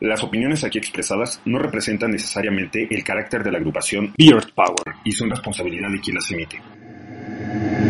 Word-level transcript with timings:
Las 0.00 0.22
opiniones 0.22 0.62
aquí 0.62 0.78
expresadas 0.78 1.40
no 1.44 1.58
representan 1.58 2.12
necesariamente 2.12 2.86
el 2.88 3.02
carácter 3.02 3.42
de 3.42 3.50
la 3.50 3.58
agrupación 3.58 4.14
Beard 4.16 4.52
Power 4.54 4.96
y 5.02 5.10
son 5.10 5.28
responsabilidad 5.28 5.88
de 5.90 6.00
quien 6.00 6.14
las 6.14 6.30
emite. 6.30 6.62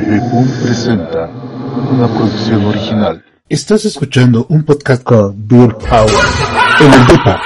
Repun 0.06 0.48
presenta 0.62 1.26
una 1.28 2.08
producción 2.08 2.64
original. 2.64 3.22
Estás 3.46 3.84
escuchando 3.84 4.46
un 4.48 4.64
podcast 4.64 5.02
con 5.02 5.46
Beard 5.46 5.76
Power 5.76 6.24
en 6.80 6.92
el 6.94 7.06
Depa. 7.08 7.42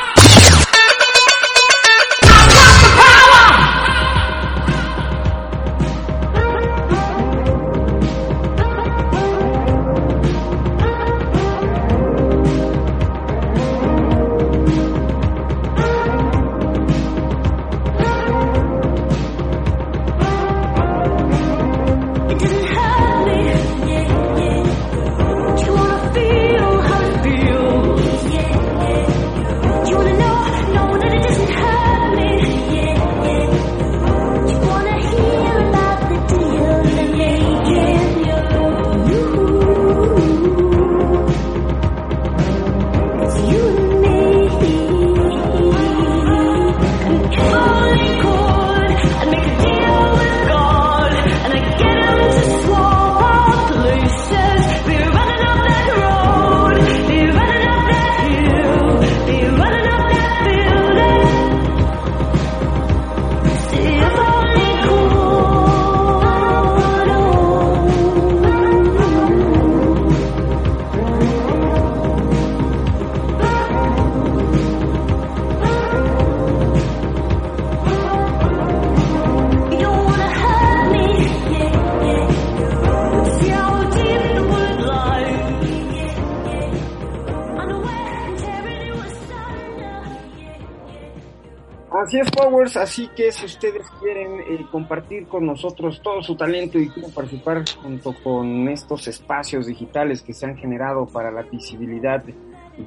Así 92.63 93.09
que 93.17 93.33
si 93.33 93.47
ustedes 93.47 93.87
quieren 94.01 94.41
eh, 94.41 94.67
compartir 94.71 95.27
con 95.27 95.47
nosotros 95.47 96.01
todo 96.03 96.23
su 96.23 96.37
talento 96.37 96.79
y 96.79 96.89
quieren 96.89 97.13
participar 97.13 97.65
junto 97.83 98.15
con 98.23 98.69
estos 98.69 99.09
espacios 99.09 99.67
digitales 99.67 100.23
que 100.23 100.33
se 100.33 100.47
han 100.47 100.57
generado 100.57 101.07
para 101.07 101.31
la 101.31 101.43
visibilidad 101.43 102.23
del 102.23 102.37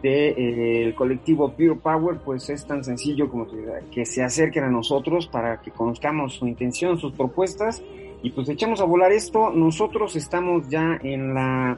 de, 0.01 0.87
eh, 0.87 0.95
colectivo 0.95 1.51
Pure 1.51 1.75
Power, 1.75 2.17
pues 2.23 2.49
es 2.49 2.65
tan 2.65 2.83
sencillo 2.83 3.29
como 3.29 3.47
que, 3.47 3.57
que 3.91 4.05
se 4.05 4.23
acerquen 4.23 4.63
a 4.63 4.69
nosotros 4.69 5.27
para 5.27 5.61
que 5.61 5.71
conozcamos 5.71 6.35
su 6.35 6.47
intención, 6.47 6.97
sus 6.97 7.13
propuestas 7.13 7.83
y 8.23 8.31
pues 8.31 8.49
echamos 8.49 8.81
a 8.81 8.85
volar 8.85 9.11
esto. 9.11 9.51
Nosotros 9.51 10.15
estamos 10.15 10.69
ya 10.69 10.99
en 11.03 11.33
la 11.33 11.77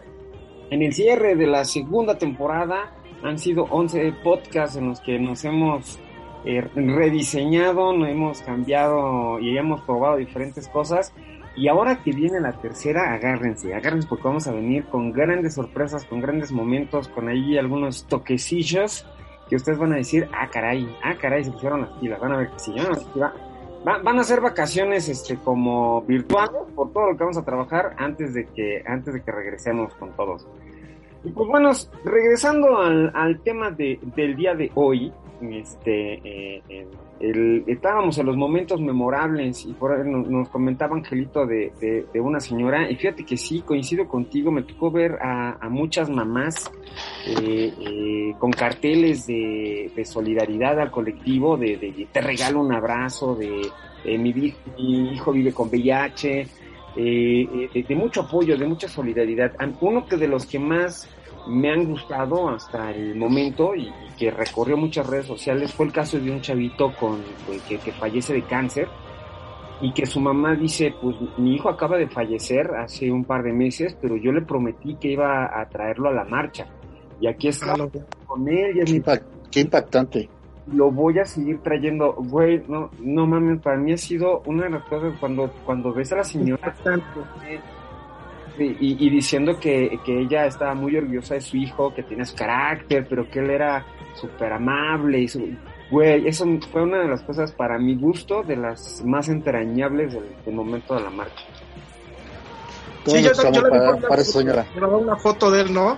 en 0.69 0.81
el 0.81 0.93
cierre 0.93 1.35
de 1.35 1.47
la 1.47 1.65
segunda 1.65 2.17
temporada. 2.17 2.93
Han 3.23 3.39
sido 3.39 3.63
11 3.69 4.13
podcasts 4.23 4.77
en 4.77 4.89
los 4.89 5.01
que 5.01 5.17
nos 5.19 5.43
hemos 5.43 5.99
eh, 6.45 6.61
rediseñado, 6.61 7.93
nos 7.93 8.09
hemos 8.09 8.41
cambiado 8.41 9.39
y 9.39 9.57
hemos 9.57 9.81
probado 9.81 10.17
diferentes 10.17 10.67
cosas. 10.67 11.13
Y 11.55 11.67
ahora 11.67 12.03
que 12.03 12.11
viene 12.11 12.39
la 12.39 12.53
tercera, 12.53 13.13
agárrense, 13.13 13.73
agárrense 13.73 14.07
porque 14.07 14.27
vamos 14.27 14.47
a 14.47 14.51
venir 14.51 14.85
con 14.85 15.11
grandes 15.11 15.55
sorpresas, 15.55 16.05
con 16.05 16.21
grandes 16.21 16.51
momentos, 16.51 17.07
con 17.07 17.29
ahí 17.29 17.57
algunos 17.57 18.05
toquecillos 18.05 19.07
que 19.49 19.55
ustedes 19.55 19.79
van 19.79 19.93
a 19.93 19.95
decir, 19.95 20.29
ah 20.33 20.49
caray, 20.51 20.87
ah 21.03 21.15
caray, 21.19 21.43
se 21.43 21.51
pusieron 21.51 21.81
las 21.81 21.89
pilas, 21.93 22.19
van 22.19 22.33
a 22.33 22.37
ver 22.37 22.49
que 22.49 22.59
sí, 22.59 22.73
van 22.75 23.23
a, 23.85 23.97
van 24.03 24.19
a 24.19 24.23
ser 24.23 24.41
vacaciones 24.41 25.09
este 25.09 25.37
como 25.37 26.01
virtuales 26.01 26.61
por 26.75 26.91
todo 26.91 27.11
lo 27.11 27.17
que 27.17 27.23
vamos 27.23 27.37
a 27.37 27.45
trabajar 27.45 27.95
antes 27.97 28.33
de 28.33 28.45
que 28.47 28.83
antes 28.85 29.13
de 29.13 29.21
que 29.23 29.31
regresemos 29.31 29.93
con 29.95 30.11
todos. 30.15 30.47
Y 31.23 31.31
pues 31.31 31.49
bueno, 31.49 31.71
regresando 32.05 32.77
al, 32.77 33.11
al 33.15 33.41
tema 33.41 33.71
de, 33.71 33.99
del 34.15 34.35
día 34.35 34.53
de 34.53 34.71
hoy, 34.75 35.11
este, 35.41 36.13
eh, 36.23 36.61
el- 36.69 36.87
el- 37.19 37.63
estábamos 37.67 38.17
en 38.17 38.25
los 38.25 38.35
momentos 38.37 38.79
memorables 38.81 39.65
y 39.65 39.73
por 39.73 40.05
nos, 40.05 40.27
nos 40.29 40.49
comentaba 40.49 40.95
Angelito 40.95 41.45
de, 41.45 41.71
de- 41.79 42.05
una 42.21 42.39
señora, 42.39 42.89
y 42.89 42.95
fíjate 42.95 43.23
que 43.25 43.37
sí, 43.37 43.61
coincido 43.61 44.07
contigo, 44.07 44.51
me 44.51 44.63
tocó 44.63 44.91
ver 44.91 45.17
a, 45.21 45.57
muchas 45.69 46.09
mamás 46.09 46.71
eh, 47.27 47.73
eh, 47.79 48.33
con 48.39 48.51
carteles 48.51 49.27
de, 49.27 49.91
solidaridad 50.05 50.79
al 50.79 50.91
colectivo, 50.91 51.57
de, 51.57 51.77
te 52.11 52.21
regalo 52.21 52.61
un 52.61 52.73
abrazo, 52.73 53.35
de, 53.35 53.67
de 54.03 54.17
mi, 54.17 54.53
hijo 55.13 55.31
vive 55.31 55.53
con 55.53 55.69
VIH, 55.69 56.41
eh, 56.41 56.47
eh, 57.75 57.83
de, 57.87 57.95
mucho 57.95 58.21
apoyo, 58.21 58.57
de 58.57 58.65
mucha 58.65 58.87
solidaridad. 58.87 59.53
Uno 59.81 60.05
que 60.07 60.17
de 60.17 60.27
los 60.27 60.45
que 60.45 60.57
más 60.59 61.07
me 61.47 61.71
han 61.71 61.85
gustado 61.85 62.49
hasta 62.49 62.91
el 62.91 63.15
momento 63.15 63.73
y, 63.75 63.87
y 63.87 63.93
que 64.17 64.31
recorrió 64.31 64.77
muchas 64.77 65.07
redes 65.07 65.25
sociales 65.27 65.73
fue 65.73 65.85
el 65.87 65.91
caso 65.91 66.19
de 66.19 66.29
un 66.31 66.41
chavito 66.41 66.91
con 66.99 67.19
eh, 67.49 67.59
que, 67.67 67.77
que 67.77 67.91
fallece 67.91 68.33
de 68.33 68.43
cáncer 68.43 68.87
y 69.79 69.93
que 69.93 70.05
su 70.05 70.19
mamá 70.19 70.55
dice, 70.55 70.93
pues 71.01 71.15
mi 71.37 71.55
hijo 71.55 71.69
acaba 71.69 71.97
de 71.97 72.07
fallecer 72.07 72.71
hace 72.75 73.11
un 73.11 73.23
par 73.23 73.43
de 73.43 73.53
meses, 73.53 73.95
pero 74.01 74.15
yo 74.17 74.31
le 74.31 74.41
prometí 74.41 74.95
que 74.95 75.09
iba 75.11 75.45
a 75.59 75.69
traerlo 75.69 76.09
a 76.09 76.13
la 76.13 76.23
marcha. 76.23 76.65
Y 77.21 77.27
aquí 77.27 77.47
está 77.49 77.73
Ah, 77.73 77.77
no. 77.77 77.89
con 78.25 78.47
él 78.47 78.75
y 78.77 78.79
es 78.79 78.85
Qué, 78.85 78.91
mi 78.93 78.99
impact- 78.99 79.23
qué 79.51 79.59
impactante. 79.61 80.29
lo 80.73 80.89
voy 80.91 81.19
a 81.19 81.25
seguir 81.25 81.59
trayendo, 81.59 82.13
güey, 82.13 82.63
no, 82.67 82.89
no 83.01 83.27
mames, 83.27 83.61
para 83.61 83.77
mí 83.77 83.93
ha 83.93 83.97
sido 83.97 84.41
una 84.47 84.63
de 84.63 84.71
las 84.71 84.83
cosas 84.85 85.13
cuando, 85.19 85.49
cuando 85.65 85.93
ves 85.93 86.11
a 86.11 86.17
la 86.17 86.23
señora 86.23 86.75
y, 88.59 88.77
y- 88.79 88.97
y 88.99 89.09
diciendo 89.09 89.59
que, 89.59 89.99
que 90.05 90.21
ella 90.21 90.45
estaba 90.45 90.73
muy 90.73 90.95
orgullosa 90.95 91.35
de 91.35 91.41
su 91.41 91.57
hijo, 91.57 91.93
que 91.93 92.03
tenía 92.03 92.25
su 92.25 92.35
carácter, 92.35 93.05
pero 93.09 93.29
que 93.29 93.39
él 93.39 93.49
era 93.51 93.85
súper 94.15 94.53
amable 94.53 95.19
y 95.19 95.27
su, 95.27 95.47
güey, 95.91 96.27
eso 96.27 96.45
fue 96.71 96.83
una 96.83 96.99
de 96.99 97.07
las 97.07 97.21
cosas 97.23 97.51
para 97.51 97.77
mi 97.77 97.95
gusto, 97.95 98.43
de 98.43 98.55
las 98.55 99.01
más 99.05 99.29
entrañables 99.29 100.13
del, 100.13 100.25
del 100.45 100.55
momento 100.55 100.95
de 100.95 101.01
la 101.01 101.09
marcha. 101.09 101.43
Sí, 103.05 103.21
yo, 103.23 103.31
estamos 103.31 103.57
yo 103.57 103.63
le 103.63 103.69
para, 103.69 103.95
foto, 103.97 104.23
señora. 104.23 104.65
Llevaba 104.75 104.97
una 104.97 105.15
foto 105.15 105.49
de 105.51 105.61
él, 105.61 105.73
¿no? 105.73 105.97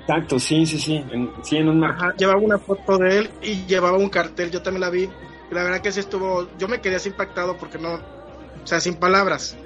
Exacto, 0.00 0.38
sí, 0.38 0.64
sí, 0.64 0.78
sí, 0.78 1.04
en, 1.10 1.30
sí, 1.42 1.56
en 1.58 1.68
un. 1.68 1.84
Ajá, 1.84 2.14
llevaba 2.16 2.38
una 2.40 2.58
foto 2.58 2.96
de 2.96 3.18
él 3.18 3.30
y 3.42 3.66
llevaba 3.66 3.98
un 3.98 4.08
cartel, 4.08 4.50
yo 4.50 4.62
también 4.62 4.80
la 4.80 4.90
vi. 4.90 5.02
Y 5.50 5.54
la 5.54 5.64
verdad 5.64 5.80
que 5.80 5.92
sí 5.92 6.00
estuvo, 6.00 6.48
yo 6.58 6.66
me 6.68 6.80
quedé 6.80 6.96
así 6.96 7.08
impactado 7.10 7.56
porque 7.58 7.78
no, 7.78 7.94
o 7.94 8.66
sea, 8.66 8.80
sin 8.80 8.94
palabras. 8.94 9.56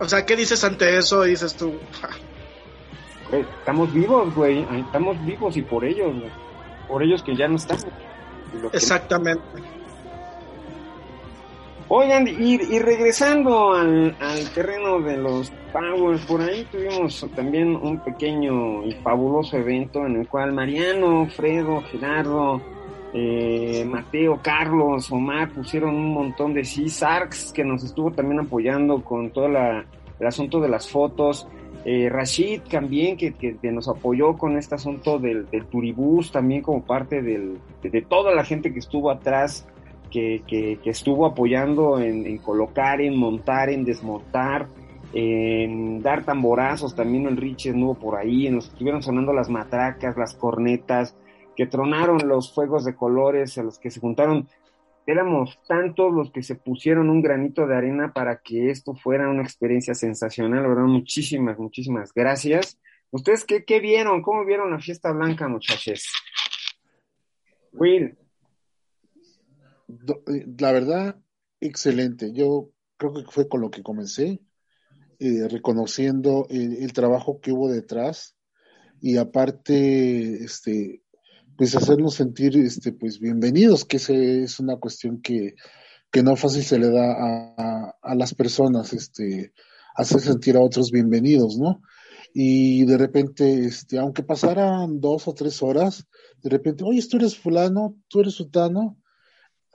O 0.00 0.08
sea, 0.08 0.24
¿qué 0.26 0.34
dices 0.34 0.64
ante 0.64 0.96
eso? 0.96 1.24
Y 1.26 1.30
dices 1.30 1.54
tú, 1.54 1.74
"Ja, 2.00 2.08
Güey, 3.30 3.42
estamos 3.60 3.92
vivos, 3.92 4.34
güey, 4.34 4.66
ahí 4.70 4.80
estamos 4.80 5.24
vivos 5.24 5.56
y 5.56 5.62
por 5.62 5.84
ellos, 5.84 6.12
güey. 6.18 6.30
por 6.88 7.02
ellos 7.04 7.22
que 7.22 7.36
ya 7.36 7.46
no 7.46 7.54
están. 7.56 7.78
Exactamente. 8.72 9.42
Oigan, 11.86 12.26
y, 12.26 12.54
y 12.54 12.78
regresando 12.78 13.72
al, 13.72 14.16
al 14.20 14.50
terreno 14.50 15.00
de 15.00 15.16
los 15.16 15.52
Powers, 15.72 16.24
por 16.24 16.40
ahí 16.40 16.64
tuvimos 16.70 17.24
también 17.36 17.76
un 17.76 17.98
pequeño 18.00 18.84
y 18.84 18.92
fabuloso 19.02 19.56
evento 19.56 20.04
en 20.06 20.16
el 20.20 20.28
cual 20.28 20.52
Mariano, 20.52 21.28
Fredo, 21.30 21.82
Gerardo, 21.90 22.60
eh, 23.12 23.84
Mateo, 23.88 24.40
Carlos, 24.42 25.10
Omar 25.10 25.50
pusieron 25.50 25.94
un 25.94 26.12
montón 26.14 26.54
de 26.54 26.64
sí, 26.64 26.88
Sarks 26.88 27.52
que 27.52 27.64
nos 27.64 27.82
estuvo 27.82 28.12
también 28.12 28.40
apoyando 28.40 29.02
con 29.02 29.30
todo 29.30 29.48
la, 29.48 29.84
el 30.18 30.26
asunto 30.26 30.60
de 30.60 30.68
las 30.68 30.88
fotos, 30.88 31.48
eh, 31.84 32.08
Rashid 32.10 32.60
también 32.70 33.16
que, 33.16 33.32
que, 33.32 33.56
que 33.56 33.72
nos 33.72 33.88
apoyó 33.88 34.36
con 34.36 34.58
este 34.58 34.74
asunto 34.74 35.18
del, 35.18 35.48
del 35.48 35.64
turibús 35.66 36.30
también 36.30 36.60
como 36.62 36.84
parte 36.84 37.22
de, 37.22 37.58
toda 38.08 38.34
la 38.34 38.44
gente 38.44 38.72
que 38.72 38.78
estuvo 38.78 39.10
atrás 39.10 39.66
que, 40.10 40.42
que, 40.46 40.78
que 40.82 40.90
estuvo 40.90 41.24
apoyando 41.24 41.98
en, 41.98 42.26
en, 42.26 42.38
colocar, 42.38 43.00
en 43.00 43.16
montar, 43.16 43.70
en 43.70 43.84
desmontar, 43.84 44.66
en 45.14 46.02
dar 46.02 46.24
tamborazos, 46.24 46.94
también 46.94 47.26
el 47.26 47.36
Richie 47.36 47.70
estuvo 47.70 47.94
por 47.94 48.16
ahí, 48.16 48.50
nos 48.50 48.68
estuvieron 48.68 49.02
sonando 49.02 49.32
las 49.32 49.48
matracas, 49.48 50.16
las 50.16 50.34
cornetas, 50.34 51.16
que 51.60 51.66
tronaron 51.66 52.26
los 52.26 52.54
fuegos 52.54 52.86
de 52.86 52.94
colores, 52.94 53.58
a 53.58 53.62
los 53.62 53.78
que 53.78 53.90
se 53.90 54.00
juntaron, 54.00 54.48
éramos 55.06 55.60
tantos 55.68 56.10
los 56.10 56.32
que 56.32 56.42
se 56.42 56.54
pusieron 56.54 57.10
un 57.10 57.20
granito 57.20 57.66
de 57.66 57.76
arena 57.76 58.14
para 58.14 58.40
que 58.40 58.70
esto 58.70 58.94
fuera 58.94 59.28
una 59.28 59.42
experiencia 59.42 59.92
sensacional, 59.92 60.66
verdad, 60.66 60.84
muchísimas, 60.84 61.58
muchísimas 61.58 62.14
gracias. 62.14 62.80
¿Ustedes 63.10 63.44
qué, 63.44 63.66
qué 63.66 63.78
vieron? 63.78 64.22
¿Cómo 64.22 64.46
vieron 64.46 64.70
la 64.70 64.78
fiesta 64.78 65.12
blanca, 65.12 65.48
muchachos? 65.48 66.10
Will. 67.74 68.16
La 70.58 70.72
verdad, 70.72 71.20
excelente. 71.60 72.32
Yo 72.32 72.70
creo 72.96 73.12
que 73.12 73.24
fue 73.30 73.50
con 73.50 73.60
lo 73.60 73.70
que 73.70 73.82
comencé, 73.82 74.40
eh, 75.18 75.46
reconociendo 75.46 76.46
el, 76.48 76.90
trabajo 76.94 77.38
que 77.38 77.52
hubo 77.52 77.70
detrás 77.70 78.34
y 79.02 79.18
aparte, 79.18 80.42
este, 80.42 81.02
pues 81.60 81.76
hacernos 81.76 82.14
sentir, 82.14 82.56
este, 82.56 82.90
pues 82.90 83.20
bienvenidos, 83.20 83.84
que 83.84 83.98
ese 83.98 84.44
es 84.44 84.60
una 84.60 84.78
cuestión 84.78 85.20
que, 85.20 85.56
que 86.10 86.22
no 86.22 86.34
fácil 86.34 86.64
se 86.64 86.78
le 86.78 86.90
da 86.90 87.12
a, 87.12 87.54
a, 87.58 87.96
a 88.00 88.14
las 88.14 88.32
personas, 88.32 88.94
este, 88.94 89.52
hacer 89.94 90.20
sentir 90.22 90.56
a 90.56 90.62
otros 90.62 90.90
bienvenidos, 90.90 91.58
¿no? 91.58 91.82
y 92.32 92.86
de 92.86 92.96
repente, 92.96 93.66
este, 93.66 93.98
aunque 93.98 94.22
pasaran 94.22 95.02
dos 95.02 95.28
o 95.28 95.34
tres 95.34 95.62
horas, 95.62 96.06
de 96.42 96.48
repente, 96.48 96.82
oye, 96.82 97.06
tú 97.06 97.18
eres 97.18 97.36
fulano, 97.36 97.94
tú 98.08 98.20
eres 98.20 98.32
sutano, 98.36 98.96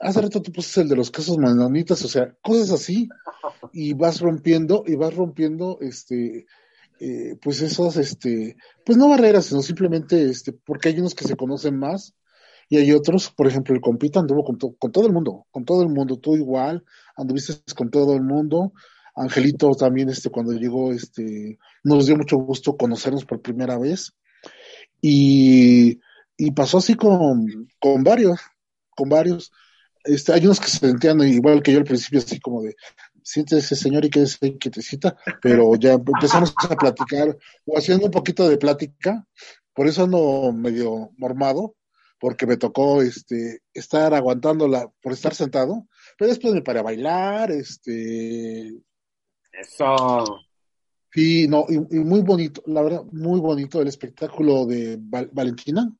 hace 0.00 0.22
rato 0.22 0.42
tú 0.42 0.50
pusiste 0.50 0.80
el 0.80 0.88
de 0.88 0.96
los 0.96 1.12
casos 1.12 1.38
manonitas, 1.38 2.04
o 2.04 2.08
sea, 2.08 2.34
cosas 2.42 2.72
así, 2.72 3.08
y 3.72 3.92
vas 3.92 4.20
rompiendo, 4.20 4.82
y 4.88 4.96
vas 4.96 5.14
rompiendo, 5.14 5.78
este, 5.80 6.46
eh, 7.00 7.36
pues 7.42 7.60
esos, 7.62 7.96
este, 7.96 8.56
pues 8.84 8.98
no 8.98 9.08
barreras, 9.08 9.46
sino 9.46 9.62
simplemente, 9.62 10.28
este, 10.28 10.52
porque 10.52 10.88
hay 10.88 10.98
unos 10.98 11.14
que 11.14 11.26
se 11.26 11.36
conocen 11.36 11.78
más, 11.78 12.14
y 12.68 12.78
hay 12.78 12.92
otros, 12.92 13.30
por 13.30 13.46
ejemplo, 13.46 13.74
el 13.74 13.80
compita 13.80 14.18
anduvo 14.18 14.44
con, 14.44 14.58
to 14.58 14.74
con 14.78 14.90
todo 14.90 15.06
el 15.06 15.12
mundo, 15.12 15.46
con 15.50 15.64
todo 15.64 15.82
el 15.82 15.88
mundo, 15.88 16.18
tú 16.18 16.34
igual, 16.34 16.84
anduviste 17.16 17.54
con 17.74 17.90
todo 17.90 18.14
el 18.14 18.22
mundo, 18.22 18.72
Angelito 19.16 19.70
también, 19.74 20.10
este, 20.10 20.30
cuando 20.30 20.52
llegó, 20.52 20.92
este, 20.92 21.58
nos 21.82 22.06
dio 22.06 22.16
mucho 22.16 22.36
gusto 22.36 22.76
conocernos 22.76 23.24
por 23.24 23.40
primera 23.40 23.78
vez. 23.78 24.12
Y, 25.00 26.00
y 26.36 26.50
pasó 26.52 26.78
así 26.78 26.94
con, 26.94 27.68
con 27.80 28.04
varios, 28.04 28.38
con 28.90 29.08
varios. 29.08 29.52
Este, 30.04 30.34
hay 30.34 30.44
unos 30.44 30.60
que 30.60 30.68
se 30.68 30.78
sentían 30.78 31.20
igual 31.22 31.62
que 31.62 31.72
yo 31.72 31.78
al 31.78 31.84
principio, 31.84 32.18
así 32.18 32.38
como 32.38 32.62
de, 32.62 32.76
siéntese 33.26 33.74
señor 33.74 34.04
y 34.04 34.10
quédese 34.10 34.56
quietecita, 34.56 35.16
pero 35.42 35.74
ya 35.74 35.94
empezamos 35.94 36.54
a 36.70 36.76
platicar, 36.76 37.36
o 37.64 37.76
haciendo 37.76 38.06
un 38.06 38.12
poquito 38.12 38.48
de 38.48 38.56
plática, 38.56 39.26
por 39.74 39.88
eso 39.88 40.04
ando 40.04 40.52
medio 40.52 41.10
mormado, 41.18 41.74
porque 42.20 42.46
me 42.46 42.56
tocó 42.56 43.02
este 43.02 43.62
estar 43.74 44.14
aguantándola 44.14 44.88
por 45.02 45.12
estar 45.12 45.34
sentado, 45.34 45.88
pero 46.16 46.28
después 46.28 46.54
me 46.54 46.62
paré 46.62 46.78
a 46.78 46.84
bailar, 46.84 47.50
este 47.50 48.68
eso. 49.52 50.40
Sí, 51.12 51.48
no, 51.48 51.66
y, 51.68 51.74
y, 51.96 51.98
muy 51.98 52.20
bonito, 52.20 52.62
la 52.66 52.82
verdad, 52.82 53.02
muy 53.10 53.40
bonito 53.40 53.82
el 53.82 53.88
espectáculo 53.88 54.66
de 54.66 54.98
Val 55.00 55.30
Valentina. 55.32 55.92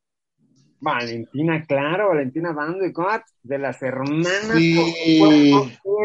Valentina, 0.80 1.64
claro, 1.66 2.08
Valentina 2.08 2.52
Bando 2.52 2.84
y 2.84 2.92
Cot, 2.92 3.22
de 3.42 3.58
las 3.58 3.82
hermanas. 3.82 4.50
Sí. 4.54 4.78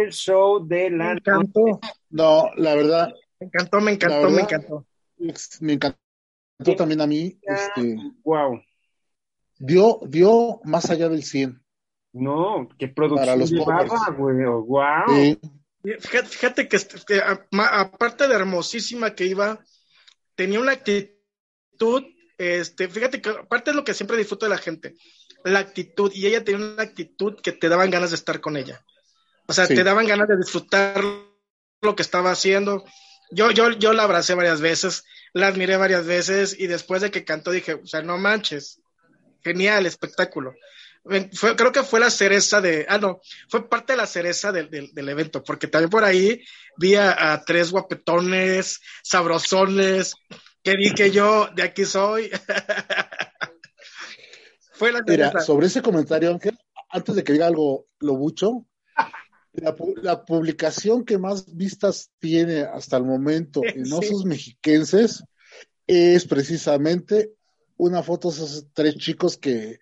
El 0.04 0.12
show 0.12 0.66
de 0.66 0.90
la. 0.90 1.06
Me 1.06 1.12
encantó. 1.14 1.80
No, 2.10 2.50
la 2.56 2.76
verdad. 2.76 3.14
Me 3.40 3.48
encantó, 3.48 3.82
me 3.82 3.92
encantó, 3.92 4.22
verdad, 4.22 4.36
me 4.36 4.42
encantó. 4.42 4.86
Me 5.62 5.74
encantó 5.74 6.76
también 6.78 7.02
a 7.02 7.08
mí. 7.08 7.40
Este, 7.42 7.98
wow. 8.24 8.62
Dio, 9.58 10.00
dio 10.08 10.60
más 10.64 10.90
allá 10.90 11.10
del 11.10 11.24
100. 11.24 11.62
No, 12.14 12.68
qué 12.78 12.88
producción 12.88 13.26
Para 13.26 13.38
los 13.38 13.52
llevaba, 13.52 14.10
güey. 14.18 14.44
Wow. 14.46 14.84
Sí. 15.10 15.40
Fíjate, 15.84 16.28
fíjate 16.28 16.68
que, 16.68 16.78
que, 17.08 17.22
aparte 17.22 18.28
de 18.28 18.36
hermosísima 18.36 19.16
que 19.16 19.26
iba, 19.26 19.60
tenía 20.36 20.60
una 20.60 20.74
actitud, 20.74 22.04
este, 22.42 22.88
fíjate 22.88 23.22
que 23.22 23.30
aparte 23.30 23.72
de 23.72 23.78
lo 23.78 23.84
que 23.84 23.94
siempre 23.94 24.18
disfruto 24.18 24.46
de 24.46 24.52
la 24.52 24.58
gente, 24.58 24.96
la 25.44 25.60
actitud, 25.60 26.12
y 26.14 26.28
ella 26.28 26.44
tenía 26.44 26.66
una 26.66 26.84
actitud 26.84 27.40
que 27.42 27.52
te 27.52 27.70
daban 27.70 27.90
ganas 27.90 28.12
de 28.12 28.16
estar 28.16 28.42
con 28.42 28.58
ella. 28.58 28.84
O 29.48 29.54
sea, 29.54 29.66
sí. 29.66 29.76
te 29.76 29.84
daban 29.84 30.08
ganas 30.08 30.28
de 30.28 30.38
disfrutar 30.38 31.04
lo 31.82 31.96
que 31.96 32.02
estaba 32.02 32.32
haciendo. 32.32 32.86
Yo, 33.32 33.52
yo, 33.52 33.72
yo 33.72 33.94
la 33.94 34.04
abracé 34.04 34.34
varias 34.34 34.62
veces, 34.62 35.04
la 35.34 35.48
admiré 35.48 35.78
varias 35.78 36.06
veces, 36.06 36.56
y 36.58 36.68
después 36.68 37.02
de 37.02 37.12
que 37.12 37.26
cantó 37.26 37.52
dije, 37.52 37.76
o 37.76 37.88
sea, 37.88 38.02
no 38.02 38.18
manches, 38.18 38.82
genial 39.44 39.86
espectáculo 39.86 40.54
fue, 41.34 41.56
creo 41.56 41.72
que 41.72 41.84
fue 41.84 42.00
la 42.00 42.10
cereza 42.10 42.62
de, 42.62 42.86
ah, 42.88 42.98
no, 42.98 43.22
fue 43.50 43.68
parte 43.68 43.94
de 43.94 43.98
la 43.98 44.06
cereza 44.06 44.52
del, 44.52 44.70
del, 44.70 44.94
del 44.94 45.10
evento, 45.10 45.44
porque 45.44 45.68
también 45.68 45.90
por 45.90 46.04
ahí 46.04 46.44
vi 46.78 46.96
a, 46.96 47.34
a, 47.34 47.44
tres 47.44 47.72
guapetones, 47.72 48.82
sabrosones, 49.04 50.16
que 50.64 50.78
dije 50.78 51.12
yo, 51.12 51.50
de 51.56 51.64
aquí 51.64 51.86
soy. 51.86 52.30
fue 54.74 54.92
la. 54.92 55.02
Mira, 55.06 55.40
sobre 55.42 55.68
ese 55.68 55.82
comentario, 55.82 56.32
Ángel, 56.32 56.58
antes 56.90 57.16
de 57.16 57.24
que 57.24 57.34
diga 57.34 57.48
algo 57.48 57.88
lo 58.00 58.16
bucho, 58.16 58.66
la, 59.54 59.76
la, 60.02 60.26
publicación 60.26 61.04
que 61.04 61.18
más 61.18 61.56
vistas 61.56 62.12
tiene 62.20 62.62
hasta 62.62 62.98
el 62.98 63.04
momento 63.04 63.62
en 63.66 63.86
sí. 63.86 63.94
Osos 63.94 64.26
Mexiquenses 64.26 65.24
es 65.88 66.26
precisamente 66.26 67.34
una 67.78 68.04
foto 68.04 68.30
de 68.30 68.36
esos 68.36 68.68
tres 68.74 68.96
chicos 68.96 69.38
que 69.38 69.80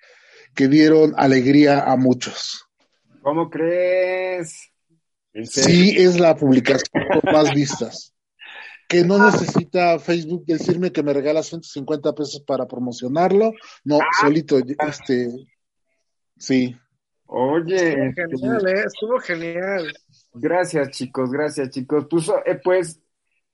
que 0.56 0.68
dieron 0.68 1.14
alegría 1.18 1.82
a 1.82 1.96
muchos. 1.96 2.66
¿Cómo 3.22 3.50
crees? 3.50 4.72
Sí, 5.44 5.96
es 5.98 6.20
la 6.20 6.36
publicación 6.36 6.90
con 6.92 7.34
más 7.34 7.54
vistas. 7.54 8.14
Que 8.90 9.04
no 9.06 9.24
necesita 9.24 10.00
Facebook 10.00 10.46
decirme 10.46 10.92
que 10.92 11.04
me 11.04 11.14
regala 11.14 11.44
150 11.44 12.14
pesos 12.14 12.42
para 12.42 12.68
promocionarlo. 12.68 13.54
No, 13.86 14.00
ah, 14.00 14.08
solito, 14.20 14.58
este, 14.58 15.30
sí. 16.38 16.76
Oye, 17.28 18.10
estuvo 18.10 18.40
genial, 18.40 18.68
eh, 18.68 18.84
estuvo 18.86 19.20
genial. 19.20 19.94
Gracias, 20.34 20.90
chicos, 20.90 21.32
gracias, 21.32 21.70
chicos. 21.70 22.08
Pues, 22.10 22.30
eh, 22.46 22.60
pues, 22.64 23.00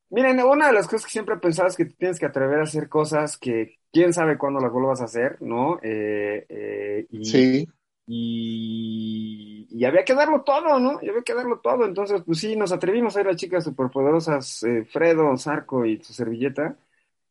miren, 0.10 0.40
una 0.40 0.68
de 0.68 0.74
las 0.74 0.88
cosas 0.88 1.06
que 1.06 1.12
siempre 1.12 1.38
pensaba 1.38 1.68
es 1.68 1.76
que 1.76 1.86
tienes 1.86 2.18
que 2.18 2.26
atrever 2.26 2.60
a 2.60 2.64
hacer 2.64 2.88
cosas 2.88 3.38
que 3.38 3.76
quién 3.92 4.14
sabe 4.14 4.38
cuándo 4.38 4.62
las 4.62 4.72
vuelvas 4.72 5.02
a 5.02 5.06
hacer, 5.06 5.38
¿no? 5.42 5.80
Eh, 5.84 6.46
eh, 6.48 7.08
y, 7.10 7.26
sí. 7.26 7.68
Y, 8.08 9.68
y, 9.72 9.86
había 9.86 10.06
que 10.06 10.14
darlo 10.14 10.44
todo, 10.44 10.80
¿no? 10.80 11.00
Y 11.02 11.10
había 11.10 11.24
que 11.24 11.34
darlo 11.34 11.60
todo. 11.60 11.86
Entonces, 11.86 12.22
pues 12.26 12.40
sí, 12.40 12.56
nos 12.56 12.72
atrevimos 12.72 13.18
a 13.18 13.22
ir 13.22 13.28
a 13.28 13.36
chicas 13.36 13.64
superpoderosas, 13.64 14.64
eh, 14.64 14.86
Fredo, 14.86 15.36
Zarco 15.38 15.86
y 15.86 16.04
su 16.04 16.14
servilleta, 16.14 16.78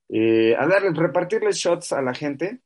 eh, 0.09 0.54
a 0.57 0.66
darles, 0.66 0.97
repartirles 0.97 1.57
shots 1.57 1.93
a 1.93 2.02
la 2.02 2.14
gente, 2.14 2.61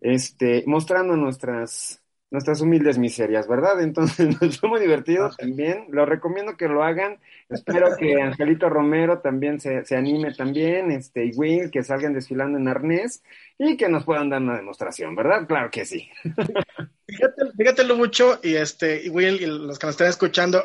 este, 0.00 0.64
mostrando 0.66 1.16
nuestras, 1.16 2.02
nuestras 2.30 2.60
humildes 2.60 2.98
miserias, 2.98 3.48
¿verdad? 3.48 3.80
Entonces 3.82 4.40
nos 4.40 4.60
fue 4.60 4.68
muy 4.68 4.80
divertido 4.80 5.30
también, 5.36 5.86
lo 5.90 6.06
recomiendo 6.06 6.56
que 6.56 6.68
lo 6.68 6.82
hagan, 6.82 7.18
espero 7.48 7.96
que 7.96 8.20
Angelito 8.22 8.68
Romero 8.68 9.20
también 9.20 9.60
se, 9.60 9.84
se, 9.84 9.96
anime 9.96 10.34
también, 10.34 10.90
este, 10.90 11.24
y 11.26 11.32
Will, 11.36 11.70
que 11.70 11.82
salgan 11.82 12.12
desfilando 12.12 12.58
en 12.58 12.68
arnés 12.68 13.22
y 13.58 13.76
que 13.76 13.88
nos 13.88 14.04
puedan 14.04 14.30
dar 14.30 14.42
una 14.42 14.56
demostración, 14.56 15.16
¿verdad? 15.16 15.46
Claro 15.46 15.70
que 15.70 15.84
sí. 15.84 16.10
Fíjate, 17.08 17.42
fíjatelo 17.56 17.96
mucho, 17.96 18.38
y 18.42 18.54
este, 18.54 19.02
y 19.02 19.08
Will, 19.08 19.40
y 19.40 19.46
los 19.46 19.78
que 19.78 19.86
nos 19.86 19.94
están 19.94 20.08
escuchando, 20.08 20.62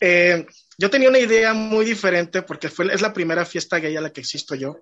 eh, 0.00 0.46
yo 0.78 0.88
tenía 0.88 1.08
una 1.08 1.18
idea 1.18 1.52
muy 1.52 1.84
diferente 1.84 2.42
porque 2.42 2.68
fue, 2.68 2.94
es 2.94 3.02
la 3.02 3.12
primera 3.12 3.44
fiesta 3.44 3.80
gay 3.80 3.96
a 3.96 4.00
la 4.00 4.10
que 4.10 4.20
existo 4.20 4.54
yo, 4.54 4.78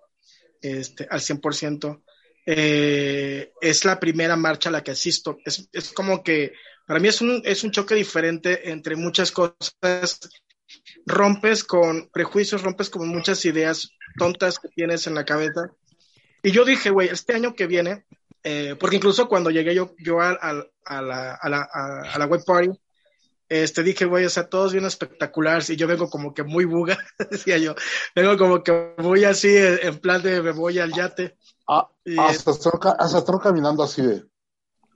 este, 0.61 1.06
al 1.11 1.20
100% 1.20 2.02
eh, 2.44 3.52
es 3.61 3.84
la 3.84 4.00
primera 4.00 4.37
marcha 4.37 4.68
a 4.68 4.72
la 4.72 4.82
que 4.82 4.90
asisto. 4.90 5.38
Es, 5.44 5.68
es 5.72 5.92
como 5.92 6.22
que 6.22 6.52
para 6.87 7.00
mí 7.00 7.08
es 7.08 7.20
un, 7.20 7.42
es 7.44 7.64
un 7.64 7.70
choque 7.70 7.94
diferente 7.94 8.70
entre 8.70 8.96
muchas 8.96 9.32
cosas. 9.32 10.18
Rompes 11.06 11.64
con 11.64 12.11
prejuicios, 12.11 12.62
rompes 12.62 12.90
con 12.90 13.08
muchas 13.08 13.44
ideas 13.44 13.90
tontas 14.18 14.58
que 14.58 14.68
tienes 14.68 15.06
en 15.06 15.14
la 15.14 15.25
cabeza. 15.25 15.70
Y 16.42 16.50
yo 16.50 16.64
dije, 16.64 16.90
güey, 16.90 17.08
este 17.08 17.34
año 17.34 17.54
que 17.54 17.66
viene 17.66 18.04
eh, 18.44 18.76
porque 18.78 18.96
incluso 18.96 19.28
cuando 19.28 19.50
llegué 19.50 19.75
yo, 19.75 19.94
yo 19.99 20.20
a, 20.20 20.30
a- 20.30 20.66
a 20.84 21.02
la, 21.02 21.34
a, 21.34 22.18
la, 22.18 22.26
web 22.26 22.44
party, 22.44 22.70
este, 23.49 23.82
dije, 23.82 24.04
güey, 24.04 24.25
o 24.25 24.30
sea, 24.30 24.49
todos 24.49 24.72
bien 24.72 24.84
espectaculares 24.84 25.70
y 25.70 25.76
yo 25.76 25.87
vengo 25.87 26.08
como 26.11 26.34
que 26.34 26.42
muy 26.42 26.64
buga, 26.64 26.99
decía 27.30 27.58
yo, 27.58 27.75
vengo 28.14 28.37
como 28.38 28.62
que 28.62 28.94
muy 28.99 29.25
así, 29.25 29.49
eh, 29.49 29.87
en 29.87 29.99
plan 29.99 30.22
de 30.22 30.42
me 30.42 30.52
voy 30.52 30.78
al 30.78 30.92
yate. 30.92 31.37
Ah, 31.68 31.88
Y, 32.04 32.18
hasta, 32.18 32.50
estoy, 32.50 32.72
hasta 32.99 33.18
estoy 33.18 33.38
caminando 33.40 33.82
así 33.82 34.02
de. 34.02 34.25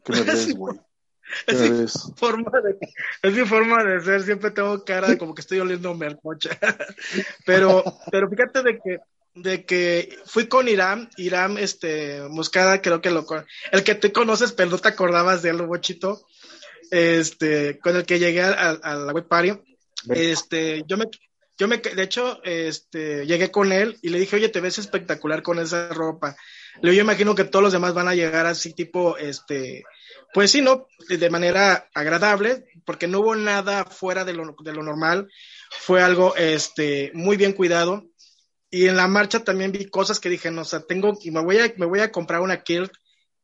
¿Qué 0.05 0.13
me 0.13 0.23
Sí. 1.49 1.69
ves? 1.71 2.13
forma 2.17 2.51
de, 2.61 2.79
es 3.23 3.35
mi 3.35 3.45
forma 3.47 3.83
de 3.83 4.01
ser, 4.01 4.23
siempre 4.23 4.53
tengo 4.53 4.85
cara 4.85 5.09
de 5.09 5.19
como 5.19 5.35
que 5.35 5.41
estoy 5.41 5.59
oliendo 5.59 5.93
mercocha. 5.95 6.51
pero, 7.45 7.83
pero 8.11 8.29
fíjate 8.31 8.63
de 8.63 8.79
que, 8.79 8.99
de 9.37 9.65
que 9.65 10.19
fui 10.27 10.49
con 10.49 10.67
Iram, 10.69 11.09
Iram, 11.17 11.59
este, 11.59 12.23
Muscada, 12.29 12.81
creo 12.83 13.01
que 13.01 13.11
lo, 13.11 13.25
con- 13.27 13.47
el 13.71 13.85
que 13.85 13.95
tú 13.95 14.13
conoces, 14.13 14.53
pero 14.53 14.71
no 14.71 14.79
te 14.79 14.89
acordabas 14.89 15.43
de 15.43 15.51
él, 15.51 15.63
Bochito, 15.63 16.27
este, 16.91 17.79
con 17.79 17.97
el 17.97 18.05
que 18.05 18.19
llegué 18.19 18.43
a, 18.43 18.51
a- 18.53 18.71
a 18.83 18.95
la 18.97 19.13
web 19.13 19.29
party, 19.29 19.53
este, 20.11 20.85
yo 20.87 20.97
me, 20.97 21.07
yo 21.59 21.69
me, 21.69 21.79
de 21.79 22.03
hecho, 22.03 22.41
este, 22.45 23.27
llegué 23.27 23.51
con 23.51 23.73
él 23.73 23.99
y 24.03 24.09
le 24.11 24.19
dije, 24.19 24.37
oye, 24.37 24.49
te 24.49 24.61
ves 24.61 24.79
espectacular 24.79 25.43
con 25.43 25.59
esa 25.59 25.89
ropa. 25.89 26.37
Le 26.83 26.91
digo, 26.91 26.99
yo 26.99 27.03
imagino 27.05 27.35
que 27.35 27.45
todos 27.45 27.63
los 27.63 27.73
demás 27.73 27.95
van 27.95 28.09
a 28.09 28.15
llegar 28.15 28.47
así 28.47 28.73
tipo, 28.75 29.17
este, 29.17 29.83
pues 30.35 30.51
sí, 30.51 30.61
¿no? 30.61 30.87
De 31.09 31.17
de 31.17 31.31
manera 31.31 31.89
agradable, 31.95 32.67
porque 32.85 33.07
no 33.09 33.21
hubo 33.21 33.35
nada 33.35 33.85
fuera 33.85 34.25
de 34.25 34.35
lo, 34.35 34.55
de 34.63 34.73
lo 34.73 34.83
normal. 34.83 35.29
Fue 35.71 36.03
algo, 36.03 36.37
este, 36.37 37.11
muy 37.15 37.37
bien 37.39 37.53
cuidado. 37.55 38.05
Y 38.71 38.87
en 38.89 38.97
la 38.97 39.07
marcha 39.07 39.45
también 39.45 39.73
vi 39.73 39.89
cosas 39.89 40.19
que 40.21 40.29
dije, 40.29 40.51
no, 40.51 40.63
o 40.63 40.65
sea, 40.65 40.81
tengo, 40.81 41.17
y 41.23 41.31
me 41.31 41.41
voy 41.41 41.59
a, 41.59 41.73
me 41.77 41.87
voy 41.87 42.01
a 42.01 42.11
comprar 42.11 42.41
una 42.41 42.63
kilt 42.63 42.93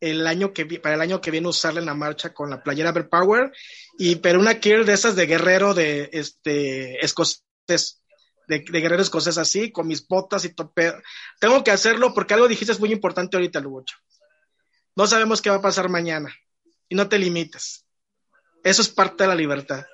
el 0.00 0.26
año 0.26 0.52
que 0.52 0.66
para 0.80 0.96
el 0.96 1.00
año 1.00 1.20
que 1.20 1.30
viene 1.30 1.46
usarla 1.46 1.78
en 1.78 1.86
la 1.86 1.94
marcha 1.94 2.34
con 2.34 2.50
la 2.50 2.60
playera 2.60 2.92
Power 3.08 3.52
y 3.98 4.16
pero 4.16 4.40
una 4.40 4.58
kilt 4.58 4.84
de 4.84 4.94
esas 4.94 5.14
de 5.14 5.26
guerrero 5.26 5.74
de 5.74 6.10
este 6.12 7.04
escocés 7.04 7.44
de, 8.48 8.64
de 8.68 8.80
guerrero 8.80 9.00
escocés 9.00 9.38
así 9.38 9.70
con 9.70 9.86
mis 9.86 10.04
botas 10.08 10.44
y 10.44 10.54
tope 10.54 10.92
tengo 11.38 11.62
que 11.62 11.70
hacerlo 11.70 12.12
porque 12.14 12.34
algo 12.34 12.48
dijiste 12.48 12.72
es 12.72 12.80
muy 12.80 12.90
importante 12.90 13.36
ahorita 13.36 13.60
Lugocho. 13.60 13.94
No 14.96 15.06
sabemos 15.06 15.40
qué 15.40 15.50
va 15.50 15.56
a 15.56 15.62
pasar 15.62 15.88
mañana 15.88 16.34
y 16.88 16.96
no 16.96 17.08
te 17.08 17.20
limites. 17.20 17.86
Eso 18.64 18.82
es 18.82 18.88
parte 18.88 19.22
de 19.22 19.28
la 19.28 19.36
libertad 19.36 19.84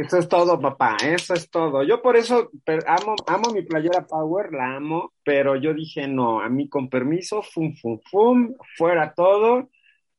Eso 0.00 0.18
es 0.18 0.28
todo, 0.28 0.60
papá, 0.60 0.96
eso 1.04 1.34
es 1.34 1.48
todo. 1.50 1.84
Yo 1.84 2.02
por 2.02 2.16
eso 2.16 2.50
amo, 2.86 3.14
amo 3.26 3.50
mi 3.52 3.62
playera 3.62 4.04
Power, 4.06 4.52
la 4.52 4.76
amo, 4.76 5.12
pero 5.24 5.56
yo 5.56 5.72
dije 5.72 6.08
no, 6.08 6.40
a 6.40 6.48
mí 6.48 6.68
con 6.68 6.88
permiso, 6.88 7.42
fum, 7.42 7.74
fum, 7.76 8.00
fum, 8.10 8.54
fuera 8.76 9.12
todo. 9.14 9.70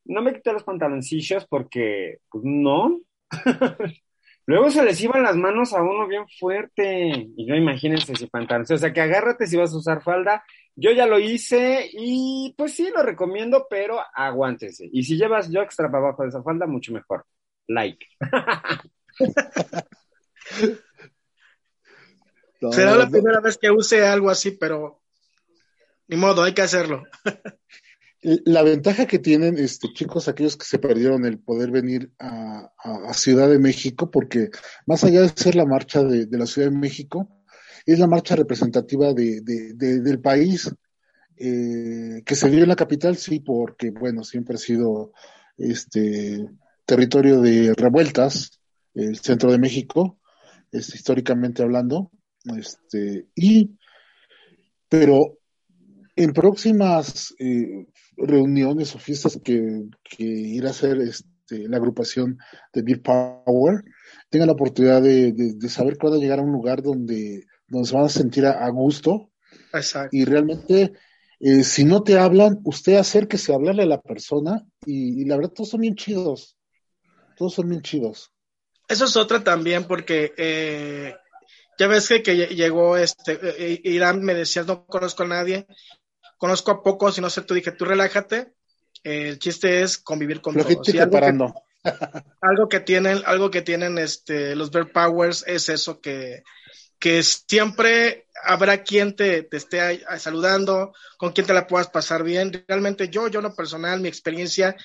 No 0.05 0.21
me 0.21 0.33
quité 0.33 0.53
los 0.53 0.63
pantaloncillos 0.63 1.45
porque, 1.47 2.19
pues 2.29 2.43
no. 2.45 3.01
Luego 4.47 4.69
se 4.69 4.83
les 4.85 5.01
iban 5.01 5.23
las 5.23 5.35
manos 5.35 5.73
a 5.73 5.81
uno 5.81 6.07
bien 6.07 6.25
fuerte. 6.39 7.27
Y 7.35 7.47
yo 7.47 7.55
imagínense 7.55 8.15
si 8.15 8.27
pantaloncillos. 8.27 8.79
O 8.81 8.85
sea, 8.85 8.93
que 8.93 9.01
agárrate 9.01 9.47
si 9.47 9.57
vas 9.57 9.73
a 9.73 9.77
usar 9.77 10.03
falda. 10.03 10.43
Yo 10.75 10.91
ya 10.91 11.07
lo 11.07 11.19
hice 11.19 11.89
y 11.93 12.53
pues 12.57 12.75
sí, 12.75 12.89
lo 12.95 13.01
recomiendo, 13.03 13.67
pero 13.69 13.99
aguántese. 14.13 14.87
Y 14.91 15.03
si 15.03 15.17
llevas 15.17 15.49
yo 15.51 15.61
extra 15.61 15.89
para 15.91 16.05
abajo 16.05 16.23
de 16.23 16.29
esa 16.29 16.43
falda, 16.43 16.67
mucho 16.67 16.93
mejor. 16.93 17.25
Like. 17.67 18.05
No, 22.61 22.71
será 22.71 22.95
la 22.95 23.05
no, 23.05 23.11
primera 23.11 23.41
vez 23.41 23.57
que 23.57 23.69
use 23.69 24.05
algo 24.05 24.29
así 24.29 24.51
pero 24.51 25.01
ni 26.07 26.15
modo 26.17 26.43
hay 26.43 26.53
que 26.53 26.61
hacerlo. 26.61 27.03
La 28.21 28.63
ventaja 28.63 29.05
que 29.05 29.19
tienen, 29.19 29.57
este, 29.57 29.91
chicos, 29.93 30.27
aquellos 30.27 30.57
que 30.57 30.65
se 30.65 30.79
perdieron 30.79 31.25
el 31.25 31.37
poder 31.39 31.69
venir 31.69 32.11
a, 32.17 32.71
a- 32.83 33.09
a 33.09 33.13
Ciudad 33.13 33.49
de 33.49 33.59
México, 33.59 34.09
porque 34.09 34.49
más 34.87 35.03
allá 35.03 35.21
de 35.21 35.29
ser 35.29 35.55
la 35.55 35.65
marcha 35.65 36.01
de, 36.03 36.25
de 36.25 36.37
la 36.37 36.45
Ciudad 36.47 36.71
de 36.71 36.77
México, 36.77 37.27
es 37.85 37.99
la 37.99 38.07
marcha 38.07 38.35
representativa 38.35 39.13
de- 39.13 39.41
del 39.41 40.19
país, 40.21 40.71
eh, 41.37 42.23
que 42.25 42.35
se 42.35 42.49
dio 42.49 42.63
en 42.63 42.69
la 42.69 42.75
capital, 42.75 43.15
sí, 43.17 43.41
porque, 43.41 43.91
bueno, 43.91 44.23
siempre 44.23 44.55
ha 44.55 44.59
sido 44.59 45.11
este 45.57 46.47
territorio 46.85 47.41
de 47.41 47.73
revueltas, 47.75 48.59
el 48.95 49.17
centro 49.19 49.51
de 49.51 49.59
México, 49.59 50.17
este, 50.71 50.97
históricamente 50.97 51.61
hablando, 51.63 52.11
este, 52.57 53.27
y, 53.35 53.71
pero 54.89 55.37
en 56.15 56.33
próximas 56.33 57.33
eh, 57.39 57.87
reuniones 58.17 58.95
o 58.95 58.99
fiestas 58.99 59.39
que, 59.43 59.83
que 60.03 60.23
irá 60.23 60.69
a 60.69 60.71
hacer 60.71 60.97
este, 61.01 61.67
la 61.67 61.77
agrupación 61.77 62.37
de 62.73 62.81
Beer 62.81 63.01
Power, 63.01 63.83
tengan 64.29 64.47
la 64.47 64.53
oportunidad 64.53 65.01
de, 65.01 65.33
de- 65.33 65.53
de 65.55 65.69
saber 65.69 65.97
que 65.97 66.07
van 66.07 66.15
a 66.15 66.19
llegar 66.21 66.39
a 66.39 66.43
un 66.43 66.51
lugar 66.51 66.81
donde, 66.81 67.45
donde 67.67 67.87
se 67.87 67.95
van 67.95 68.05
a 68.05 68.09
sentir 68.09 68.45
a, 68.45 68.65
a 68.65 68.69
gusto. 68.69 69.31
Exacto. 69.73 70.15
Y 70.15 70.23
realmente, 70.25 70.93
eh, 71.39 71.63
si 71.63 71.83
no 71.83 72.01
te 72.03 72.17
hablan, 72.17 72.59
usted 72.63 72.95
acérquese 72.95 73.51
a 73.51 73.55
hablarle 73.55 73.83
a 73.83 73.87
la 73.87 74.01
persona 74.01 74.65
y, 74.85 75.21
y 75.21 75.25
la 75.25 75.35
verdad 75.35 75.51
todos 75.51 75.69
son 75.69 75.81
bien 75.81 75.95
chidos, 75.95 76.57
todos 77.35 77.53
son 77.53 77.67
bien 77.69 77.81
chidos. 77.81 78.31
Eso 78.87 79.05
es 79.05 79.15
otra 79.17 79.43
también 79.43 79.85
porque 79.85 80.33
eh, 80.37 81.15
ya 81.79 81.87
ves 81.87 82.07
que, 82.07 82.23
que 82.23 82.35
lle- 82.35 82.49
llegó 82.55 82.97
este 82.97 83.39
eh, 83.41 83.81
Irán 83.83 84.21
me 84.23 84.33
decía 84.33 84.63
no 84.63 84.85
conozco 84.85 85.23
a 85.23 85.27
nadie, 85.27 85.67
conozco 86.37 86.71
a 86.71 86.83
pocos 86.83 87.17
y 87.17 87.21
no 87.21 87.29
sé, 87.29 87.41
tú 87.43 87.53
dije 87.53 87.71
tú 87.71 87.85
relájate, 87.85 88.53
eh, 89.03 89.29
el 89.29 89.39
chiste 89.39 89.81
es 89.81 89.97
convivir 89.97 90.41
con 90.41 90.55
todos. 90.55 90.67
Algo, 90.69 90.83
que, 90.85 90.99
preparando. 90.99 91.53
algo 92.41 92.69
que 92.69 92.79
tienen, 92.79 93.21
algo 93.25 93.51
que 93.51 93.61
tienen 93.61 93.97
este 93.97 94.55
los 94.55 94.71
Bear 94.71 94.91
Powers 94.91 95.43
es 95.47 95.69
eso 95.69 96.01
que 96.01 96.43
que 96.99 97.23
siempre 97.23 98.27
habrá 98.43 98.83
quien 98.83 99.15
te, 99.15 99.43
te 99.43 99.57
esté 99.57 100.03
saludando, 100.19 100.93
con 101.17 101.33
quien 101.33 101.47
te 101.47 101.53
la 101.53 101.67
puedas 101.67 101.89
pasar 101.89 102.23
bien. 102.23 102.65
Realmente 102.67 103.09
yo, 103.09 103.27
yo 103.27 103.41
lo 103.41 103.55
personal, 103.55 104.01
mi 104.01 104.09
experiencia 104.09 104.75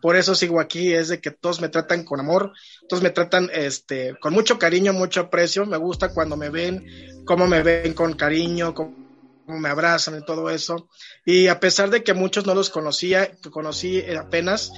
por 0.00 0.16
eso 0.16 0.34
sigo 0.34 0.60
aquí, 0.60 0.92
es 0.92 1.08
de 1.08 1.20
que 1.20 1.30
todos 1.30 1.60
me 1.60 1.68
tratan 1.68 2.04
con 2.04 2.20
amor, 2.20 2.52
todos 2.88 3.02
me 3.02 3.10
tratan 3.10 3.50
este, 3.52 4.16
con 4.20 4.32
mucho 4.32 4.58
cariño, 4.58 4.92
mucho 4.92 5.20
aprecio, 5.20 5.66
me 5.66 5.76
gusta 5.76 6.12
cuando 6.12 6.36
me 6.36 6.50
ven, 6.50 7.24
cómo 7.24 7.46
me 7.46 7.62
ven 7.62 7.94
con 7.94 8.14
cariño, 8.14 8.74
cómo 8.74 8.94
me 9.46 9.68
abrazan 9.68 10.18
y 10.18 10.24
todo 10.24 10.50
eso. 10.50 10.88
Y 11.24 11.48
a 11.48 11.60
pesar 11.60 11.90
de 11.90 12.02
que 12.02 12.14
muchos 12.14 12.46
no 12.46 12.54
los 12.54 12.70
conocía, 12.70 13.30
que 13.36 13.50
conocí 13.50 14.02
apenas, 14.16 14.72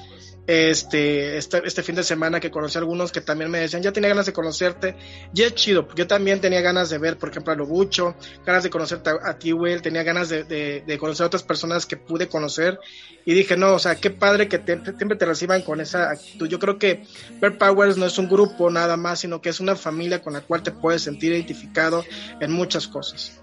este, 0.49 1.37
este, 1.37 1.61
este 1.63 1.83
fin 1.83 1.95
de 1.95 2.03
semana 2.03 2.41
que 2.41 2.51
conocí 2.51 2.79
a 2.79 2.81
algunos 2.81 3.13
que 3.13 3.21
también 3.21 3.51
me 3.51 3.61
decían, 3.61 3.83
ya 3.83 3.93
tenía 3.93 4.09
ganas 4.09 4.25
de 4.25 4.33
conocerte, 4.33 4.97
y 5.35 5.43
es 5.43 5.55
chido, 5.55 5.87
porque 5.87 6.03
yo 6.03 6.07
también 6.07 6.41
tenía 6.41 6.63
ganas 6.63 6.89
de 6.89 6.97
ver, 6.97 7.19
por 7.19 7.29
ejemplo, 7.29 7.53
a 7.53 7.57
Lobucho, 7.57 8.17
ganas 8.47 8.63
de 8.63 8.71
conocerte 8.71 9.11
a, 9.11 9.31
a 9.31 9.39
ti, 9.39 9.53
Will, 9.53 9.83
tenía 9.83 10.03
ganas 10.03 10.31
de, 10.31 10.45
de, 10.45 10.99
conocer 10.99 11.25
a 11.25 11.27
otras 11.27 11.43
personas 11.43 11.85
que 11.85 11.99
pude 11.99 12.29
conocer, 12.29 12.81
y 13.27 13.35
dije, 13.35 13.59
no, 13.59 13.75
o 13.75 13.79
sea, 13.79 13.97
qué 13.97 14.09
padre 14.09 14.49
que 14.49 14.59
te- 14.59 14.83
siempre 14.97 15.19
te 15.19 15.27
reciban 15.27 15.61
con 15.61 15.83
esa 15.83 16.11
actitud. 16.11 16.49
Yo 16.49 16.59
creo 16.59 16.79
que 16.79 17.05
Bear 17.43 17.59
Powers 17.59 17.99
no 17.99 18.07
es 18.07 18.17
un 18.19 18.27
grupo 18.27 18.71
nada 18.71 18.97
más, 18.97 19.21
sino 19.21 19.43
que 19.43 19.51
es 19.51 19.61
una 19.61 19.77
familia 19.77 20.23
con 20.23 20.33
la 20.33 20.41
cual 20.41 20.63
te 20.63 20.73
puedes 20.73 21.03
sentir 21.03 21.33
identificado 21.33 22.07
en 22.41 22.53
muchas 22.53 22.89
cosas. 22.89 23.39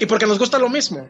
Y 0.00 0.06
porque 0.06 0.26
nos 0.26 0.40
gusta 0.40 0.58
lo 0.58 0.68
mismo. 0.68 1.08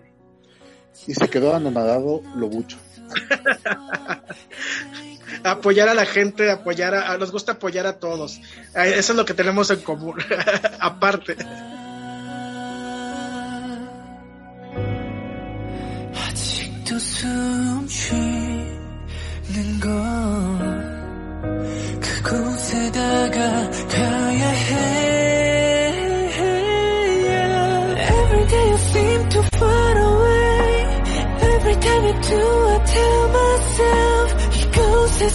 Y 1.07 1.15
se 1.15 1.27
quedó 1.31 1.55
anonadado 1.55 2.23
lo 2.37 2.49
mucho. 2.49 2.77
apoyar 5.45 5.89
a 5.89 5.95
la 5.95 6.07
gente, 6.07 6.51
apoyar 6.51 6.95
a, 6.95 7.17
nos 7.19 7.33
gusta 7.33 7.53
apoyar 7.53 7.87
a 7.87 7.99
todos. 7.99 8.41
Eso 8.75 9.13
es 9.13 9.17
lo 9.17 9.25
que 9.25 9.35
tenemos 9.35 9.71
en 9.71 9.81
común. 9.81 10.19
Aparte. 10.81 11.37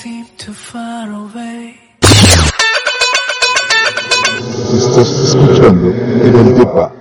seem 0.00 0.24
too 0.38 0.54
far 0.54 1.10
away 1.10 1.78
Estás 4.72 5.10
escuchando 5.10 5.90
en 5.90 6.38
el 6.38 6.54
DEPA. 6.56 6.92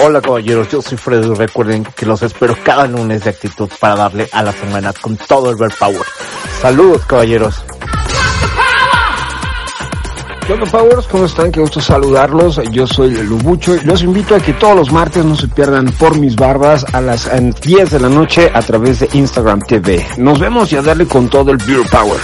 Hola 0.00 0.20
caballeros, 0.22 0.68
yo 0.70 0.80
soy 0.80 0.96
Freddy. 0.96 1.34
Recuerden 1.34 1.84
que 1.84 2.06
los 2.06 2.22
espero 2.22 2.56
cada 2.64 2.86
lunes 2.86 3.24
de 3.24 3.30
actitud 3.30 3.68
para 3.80 3.96
darle 3.96 4.28
a 4.32 4.42
la 4.42 4.52
semana 4.52 4.92
con 4.92 5.16
todo 5.16 5.50
el 5.50 5.56
Bear 5.56 5.72
Power. 5.78 6.06
Saludos 6.62 7.04
caballeros. 7.04 7.62
¿Qué 10.48 10.54
onda, 10.54 10.64
Powers? 10.64 11.06
¿Cómo 11.08 11.26
están? 11.26 11.52
Qué 11.52 11.60
gusto 11.60 11.78
saludarlos. 11.78 12.58
Yo 12.72 12.86
soy 12.86 13.10
Lubucho 13.10 13.76
y 13.76 13.80
los 13.80 14.02
invito 14.02 14.34
a 14.34 14.40
que 14.40 14.54
todos 14.54 14.74
los 14.74 14.90
martes 14.90 15.22
no 15.22 15.36
se 15.36 15.46
pierdan 15.46 15.92
por 15.98 16.18
mis 16.18 16.36
barbas 16.36 16.86
a 16.94 17.02
las 17.02 17.26
eh, 17.26 17.52
10 17.60 17.90
de 17.90 18.00
la 18.00 18.08
noche 18.08 18.50
a 18.54 18.62
través 18.62 19.00
de 19.00 19.10
Instagram 19.12 19.60
TV. 19.60 20.06
Nos 20.16 20.38
vemos 20.38 20.72
y 20.72 20.76
a 20.76 20.80
darle 20.80 21.04
con 21.04 21.28
todo 21.28 21.50
el 21.50 21.58
Beer 21.58 21.82
Power. 21.90 22.18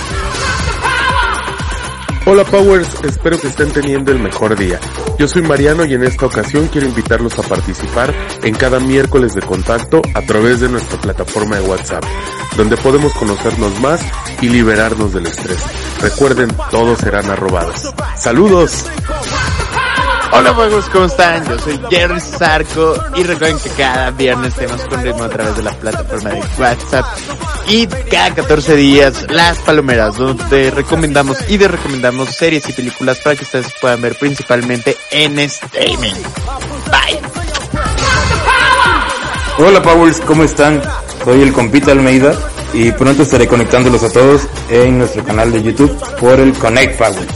Hola 2.35 2.43
Powers, 2.47 2.89
espero 3.05 3.39
que 3.39 3.47
estén 3.47 3.71
teniendo 3.71 4.11
el 4.11 4.19
mejor 4.19 4.59
día. 4.59 4.81
Yo 5.21 5.29
soy 5.29 5.43
Mariano 5.43 5.85
y 5.85 5.95
en 5.95 6.03
esta 6.03 6.27
ocasión 6.27 6.67
quiero 6.67 6.89
invitarlos 6.89 7.39
a 7.39 7.43
participar 7.43 8.13
en 8.43 8.57
cada 8.57 8.81
miércoles 8.81 9.37
de 9.37 9.43
contacto 9.43 10.03
a 10.15 10.21
través 10.23 10.59
de 10.59 10.69
nuestra 10.69 11.01
plataforma 11.01 11.55
de 11.55 11.63
WhatsApp, 11.63 12.03
donde 12.57 12.77
podemos 12.77 13.13
conocernos 13.13 13.79
más 13.79 14.01
y 14.43 14.49
liberarnos 14.49 15.13
del 15.13 15.27
estrés. 15.27 15.65
Recuerden, 16.03 16.49
todos 16.73 16.99
serán 16.99 17.31
arrobados. 17.31 17.95
¡Saludos! 18.17 18.85
Hola 20.33 20.51
amigos, 20.51 20.87
¿cómo 20.93 21.05
están? 21.05 21.45
Yo 21.49 21.59
soy 21.59 21.81
Jerry 21.91 22.21
Sarco 22.21 22.95
y 23.17 23.23
recuerden 23.23 23.59
que 23.59 23.71
cada 23.71 24.11
viernes 24.11 24.55
tenemos 24.55 24.85
con 24.87 25.03
ritmo 25.03 25.25
a 25.25 25.29
través 25.29 25.57
de 25.57 25.63
la 25.63 25.73
plataforma 25.73 26.31
de 26.31 26.43
WhatsApp 26.59 27.05
y 27.69 27.87
cada 27.87 28.35
14 28.35 28.77
días 28.77 29.27
las 29.31 29.59
palomeras 29.59 30.17
donde 30.17 30.71
recomendamos 30.71 31.39
y 31.49 31.57
de 31.57 31.69
recomendamos 31.69 32.31
series 32.31 32.69
y 32.69 32.73
películas 32.73 33.19
para 33.19 33.37
que 33.37 33.45
ustedes 33.45 33.73
puedan 33.81 34.01
ver 34.01 34.17
principalmente 34.19 34.97
en 35.11 35.39
streaming. 35.39 36.15
Bye. 36.91 37.21
Hola 39.59 39.83
Powers, 39.83 40.21
¿cómo 40.21 40.43
están? 40.43 40.83
Soy 41.25 41.43
el 41.43 41.53
compita 41.53 41.93
Almeida 41.93 42.35
y 42.73 42.91
pronto 42.91 43.23
estaré 43.23 43.47
conectándolos 43.47 44.03
a 44.03 44.11
todos 44.13 44.49
en 44.69 44.99
nuestro 44.99 45.25
canal 45.25 45.53
de 45.53 45.63
YouTube 45.63 45.97
por 46.19 46.41
el 46.41 46.53
Connect 46.55 46.99
Power. 46.99 47.27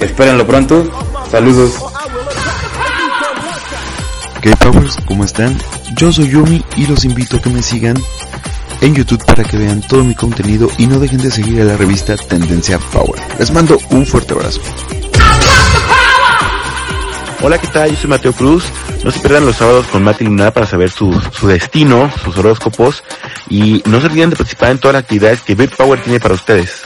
Espérenlo 0.00 0.46
pronto. 0.46 0.86
Saludos. 1.30 1.95
K-Powers, 4.46 4.98
¿cómo 5.08 5.24
están? 5.24 5.58
Yo 5.96 6.12
soy 6.12 6.28
Yumi 6.28 6.64
y 6.76 6.86
los 6.86 7.04
invito 7.04 7.36
a 7.36 7.40
que 7.40 7.50
me 7.50 7.62
sigan 7.64 7.96
en 8.80 8.94
YouTube 8.94 9.24
para 9.24 9.42
que 9.42 9.56
vean 9.56 9.80
todo 9.80 10.04
mi 10.04 10.14
contenido 10.14 10.70
y 10.78 10.86
no 10.86 11.00
dejen 11.00 11.20
de 11.20 11.32
seguir 11.32 11.62
a 11.62 11.64
la 11.64 11.76
revista 11.76 12.16
Tendencia 12.16 12.78
Power. 12.92 13.20
Les 13.40 13.50
mando 13.50 13.76
un 13.90 14.06
fuerte 14.06 14.34
abrazo. 14.34 14.60
Hola, 17.42 17.58
¿qué 17.58 17.66
tal? 17.66 17.90
Yo 17.90 17.96
soy 17.96 18.10
Mateo 18.10 18.32
Cruz. 18.34 18.62
No 19.02 19.10
se 19.10 19.18
pierdan 19.18 19.46
los 19.46 19.56
sábados 19.56 19.86
con 19.88 20.04
Mati 20.04 20.24
Luna 20.24 20.52
para 20.52 20.64
saber 20.64 20.92
su, 20.92 21.12
su 21.32 21.48
destino, 21.48 22.08
sus 22.22 22.38
horóscopos 22.38 23.02
y 23.50 23.82
no 23.86 24.00
se 24.00 24.06
olviden 24.06 24.30
de 24.30 24.36
participar 24.36 24.70
en 24.70 24.78
todas 24.78 24.94
las 24.94 25.02
actividades 25.02 25.42
que 25.42 25.56
Big 25.56 25.70
Power 25.70 26.00
tiene 26.02 26.20
para 26.20 26.34
ustedes. 26.34 26.82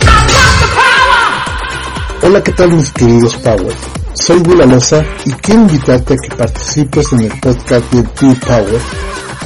Hola, 2.22 2.42
¿qué 2.42 2.52
tal 2.52 2.72
mis 2.72 2.90
queridos 2.90 3.36
Power? 3.36 3.99
Soy 4.14 4.38
Will 4.38 4.60
Alosa 4.60 5.04
y 5.24 5.32
quiero 5.32 5.62
invitarte 5.62 6.14
a 6.14 6.16
que 6.16 6.36
participes 6.36 7.12
en 7.12 7.20
el 7.20 7.40
podcast 7.40 7.92
de 7.92 8.02
Bill 8.20 8.36
Power. 8.40 8.80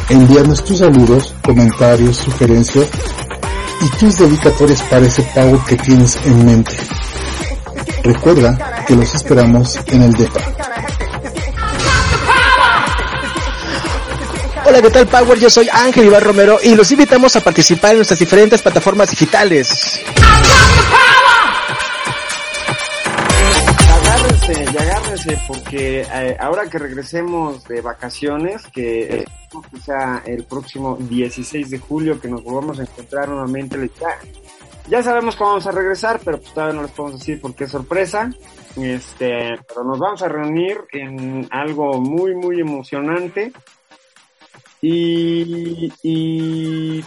Envíanos 0.09 0.65
tus 0.65 0.79
saludos, 0.79 1.35
comentarios, 1.43 2.17
sugerencias 2.17 2.89
y 3.81 3.99
tus 3.99 4.19
dedicatorias 4.19 4.83
para 4.83 5.07
ese 5.07 5.23
Power 5.35 5.61
que 5.67 5.77
tienes 5.77 6.19
en 6.25 6.47
mente. 6.47 6.77
Recuerda 8.03 8.85
que 8.87 8.97
los 8.97 9.15
esperamos 9.15 9.79
en 9.87 10.03
el 10.03 10.13
DEPA. 10.13 10.41
Hola, 14.67 14.81
¿qué 14.81 14.91
tal 14.91 15.07
Power? 15.07 15.39
Yo 15.39 15.51
soy 15.51 15.69
Ángel 15.71 16.07
Iván 16.07 16.23
Romero 16.23 16.59
y 16.63 16.75
los 16.75 16.91
invitamos 16.91 17.37
a 17.37 17.41
participar 17.41 17.91
en 17.93 17.97
nuestras 17.99 18.19
diferentes 18.19 18.63
plataformas 18.63 19.11
digitales. 19.11 20.01
Porque 25.47 26.03
eh, 26.03 26.37
ahora 26.39 26.69
que 26.69 26.79
regresemos 26.79 27.65
de 27.65 27.81
vacaciones, 27.81 28.63
que 28.73 29.25
que 29.71 29.81
sea 29.81 30.23
el 30.27 30.45
próximo 30.45 30.97
16 30.99 31.71
de 31.71 31.79
julio 31.79 32.21
que 32.21 32.29
nos 32.29 32.43
volvamos 32.43 32.79
a 32.81 32.83
encontrar 32.83 33.29
nuevamente, 33.29 33.79
ya, 34.01 34.19
ya 34.89 35.03
sabemos 35.03 35.37
cómo 35.37 35.51
vamos 35.51 35.67
a 35.67 35.73
regresar, 35.73 36.21
pero 36.25 36.39
pues 36.39 36.53
todavía 36.53 36.75
no 36.75 36.83
les 36.83 36.91
podemos 36.91 37.21
decir 37.21 37.41
porque 37.41 37.65
es 37.65 37.71
sorpresa. 37.71 38.31
Este, 38.77 39.57
pero 39.69 39.85
nos 39.85 39.99
vamos 40.01 40.23
a 40.23 40.29
reunir 40.29 40.79
en 40.91 41.47
algo 41.53 42.01
muy 42.01 42.35
muy 42.35 42.61
emocionante 42.61 43.53
y, 44.83 45.93
y 46.03 47.05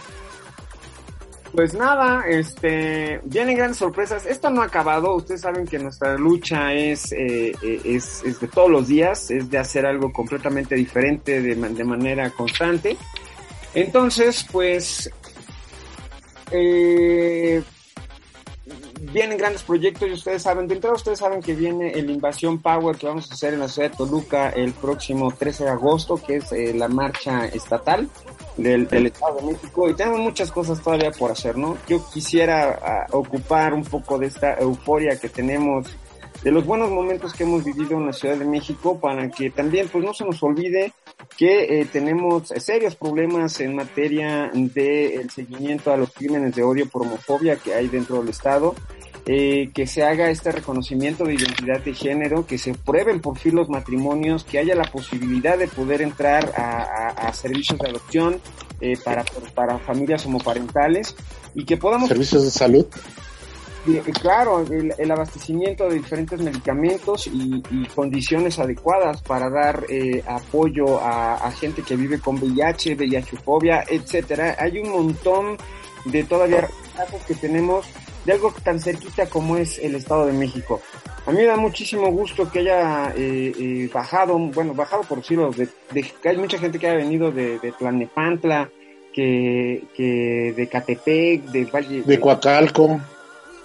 pues 1.58 1.74
nada, 1.74 2.22
este, 2.28 3.20
vienen 3.24 3.56
grandes 3.56 3.78
sorpresas. 3.78 4.24
Esto 4.26 4.48
no 4.48 4.62
ha 4.62 4.66
acabado. 4.66 5.16
Ustedes 5.16 5.40
saben 5.40 5.66
que 5.66 5.76
nuestra 5.76 6.16
lucha 6.16 6.72
es, 6.72 7.10
eh, 7.10 7.52
eh, 7.60 7.80
es, 7.84 8.22
es 8.22 8.38
de 8.38 8.46
todos 8.46 8.70
los 8.70 8.86
días, 8.86 9.28
es 9.32 9.50
de 9.50 9.58
hacer 9.58 9.84
algo 9.84 10.12
completamente 10.12 10.76
diferente 10.76 11.42
de, 11.42 11.56
de 11.56 11.84
manera 11.84 12.30
constante. 12.30 12.96
Entonces, 13.74 14.46
pues, 14.52 15.10
eh, 16.52 17.60
vienen 19.12 19.38
grandes 19.38 19.62
proyectos 19.62 20.08
y 20.08 20.12
ustedes 20.12 20.42
saben, 20.42 20.68
de 20.68 20.74
entrada 20.74 20.96
ustedes 20.96 21.18
saben 21.18 21.42
que 21.42 21.54
viene 21.54 21.92
el 21.92 22.10
Invasión 22.10 22.58
Power 22.58 22.96
que 22.96 23.06
vamos 23.06 23.30
a 23.30 23.34
hacer 23.34 23.54
en 23.54 23.60
la 23.60 23.68
ciudad 23.68 23.90
de 23.90 23.96
Toluca 23.96 24.50
el 24.50 24.72
próximo 24.72 25.32
13 25.32 25.64
de 25.64 25.70
agosto, 25.70 26.20
que 26.24 26.36
es 26.36 26.52
eh, 26.52 26.74
la 26.74 26.88
marcha 26.88 27.46
estatal 27.46 28.08
del, 28.56 28.88
del 28.88 29.06
Estado 29.06 29.36
de 29.36 29.52
México 29.52 29.88
y 29.88 29.94
tenemos 29.94 30.20
muchas 30.20 30.50
cosas 30.50 30.82
todavía 30.82 31.10
por 31.12 31.30
hacer, 31.30 31.56
¿no? 31.56 31.76
Yo 31.88 32.04
quisiera 32.10 32.78
ah, 32.82 33.06
ocupar 33.12 33.72
un 33.72 33.84
poco 33.84 34.18
de 34.18 34.26
esta 34.26 34.54
euforia 34.58 35.18
que 35.18 35.28
tenemos 35.28 35.86
de 36.42 36.50
los 36.52 36.64
buenos 36.64 36.90
momentos 36.90 37.32
que 37.34 37.42
hemos 37.44 37.64
vivido 37.64 37.98
en 37.98 38.06
la 38.06 38.12
Ciudad 38.12 38.36
de 38.36 38.44
México 38.44 38.98
para 39.00 39.28
que 39.30 39.50
también 39.50 39.88
pues 39.88 40.04
no 40.04 40.14
se 40.14 40.24
nos 40.24 40.42
olvide 40.42 40.92
que 41.36 41.80
eh, 41.80 41.84
tenemos 41.92 42.48
serios 42.56 42.94
problemas 42.94 43.58
en 43.60 43.74
materia 43.74 44.50
del 44.54 45.30
seguimiento 45.30 45.92
a 45.92 45.96
los 45.96 46.12
crímenes 46.12 46.54
de 46.54 46.62
odio 46.62 46.88
por 46.88 47.02
homofobia 47.02 47.56
que 47.56 47.74
hay 47.74 47.88
dentro 47.88 48.18
del 48.20 48.28
Estado, 48.28 48.74
eh, 49.26 49.70
que 49.74 49.86
se 49.86 50.04
haga 50.04 50.30
este 50.30 50.52
reconocimiento 50.52 51.24
de 51.24 51.34
identidad 51.34 51.80
de 51.80 51.92
género, 51.92 52.46
que 52.46 52.56
se 52.56 52.72
prueben 52.74 53.20
por 53.20 53.36
fin 53.36 53.56
los 53.56 53.68
matrimonios, 53.68 54.44
que 54.44 54.58
haya 54.58 54.74
la 54.74 54.90
posibilidad 54.90 55.58
de 55.58 55.66
poder 55.68 56.02
entrar 56.02 56.52
a, 56.56 56.82
a- 56.82 57.28
a 57.28 57.32
servicios 57.34 57.78
de 57.80 57.88
adopción 57.90 58.40
eh, 58.80 58.96
para, 59.04 59.24
para 59.54 59.78
familias 59.80 60.24
homoparentales 60.24 61.14
y 61.54 61.64
que 61.64 61.76
podamos 61.76 62.08
Servicios 62.08 62.44
de 62.44 62.50
salud. 62.50 62.86
Eh, 63.96 64.02
claro, 64.20 64.64
el, 64.70 65.10
abastecimiento 65.10 65.88
de 65.88 65.96
diferentes 65.96 66.40
medicamentos 66.40 67.26
y, 67.26 67.62
y 67.70 67.86
condiciones 67.94 68.58
adecuadas 68.58 69.22
para 69.22 69.48
dar 69.50 69.84
eh, 69.88 70.22
apoyo 70.26 71.00
a, 71.00 71.50
gente 71.52 71.82
que 71.82 71.96
vive 71.96 72.20
con 72.20 72.36
VIH, 72.36 72.94
VIH-fobia, 72.96 73.84
etcétera. 73.88 74.56
Hay 74.58 74.78
un 74.78 74.90
montón 74.90 75.56
de 76.04 76.22
todavía 76.24 76.68
casos 76.96 77.20
que 77.26 77.34
tenemos 77.34 77.86
de 78.24 78.32
algo 78.32 78.52
tan 78.62 78.78
cerquita 78.78 79.26
como 79.26 79.56
es 79.56 79.78
el 79.78 79.94
Estado 79.94 80.26
de 80.26 80.34
México. 80.34 80.80
A 81.26 81.30
mí 81.30 81.38
me 81.38 81.44
da 81.46 81.56
muchísimo 81.56 82.10
gusto 82.10 82.50
que 82.50 82.60
haya 82.60 83.12
eh, 83.16 83.52
eh, 83.58 83.90
bajado, 83.92 84.38
bueno, 84.38 84.74
bajado 84.74 85.02
por 85.02 85.18
decirlo, 85.18 85.50
de, 85.50 85.68
de- 85.90 86.12
hay 86.24 86.36
mucha 86.36 86.58
gente 86.58 86.78
que 86.78 86.86
haya 86.88 86.96
venido 86.98 87.30
de, 87.32 87.58
de 87.58 87.72
Tlalnepantla, 87.72 88.70
que, 89.12 89.84
que 89.96 90.54
de 90.56 90.68
Catepec, 90.68 91.42
de 91.46 91.64
Valle 91.64 92.02
De 92.02 92.20
Coacalco. 92.20 93.00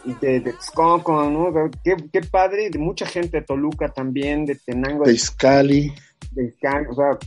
De, 0.05 0.13
de 0.39 0.41
Texcoco, 0.41 1.29
¿no? 1.29 1.51
Qué, 1.83 1.95
qué 2.11 2.21
padre, 2.21 2.69
de 2.69 2.79
mucha 2.79 3.05
gente 3.05 3.39
de 3.39 3.45
Toluca 3.45 3.89
también, 3.89 4.45
de 4.45 4.55
Tenango, 4.55 5.05
De 5.05 5.13
Izcali. 5.13 5.93
de 6.31 6.45
Izcali, 6.45 6.87
o 6.89 6.93
sea, 6.93 7.17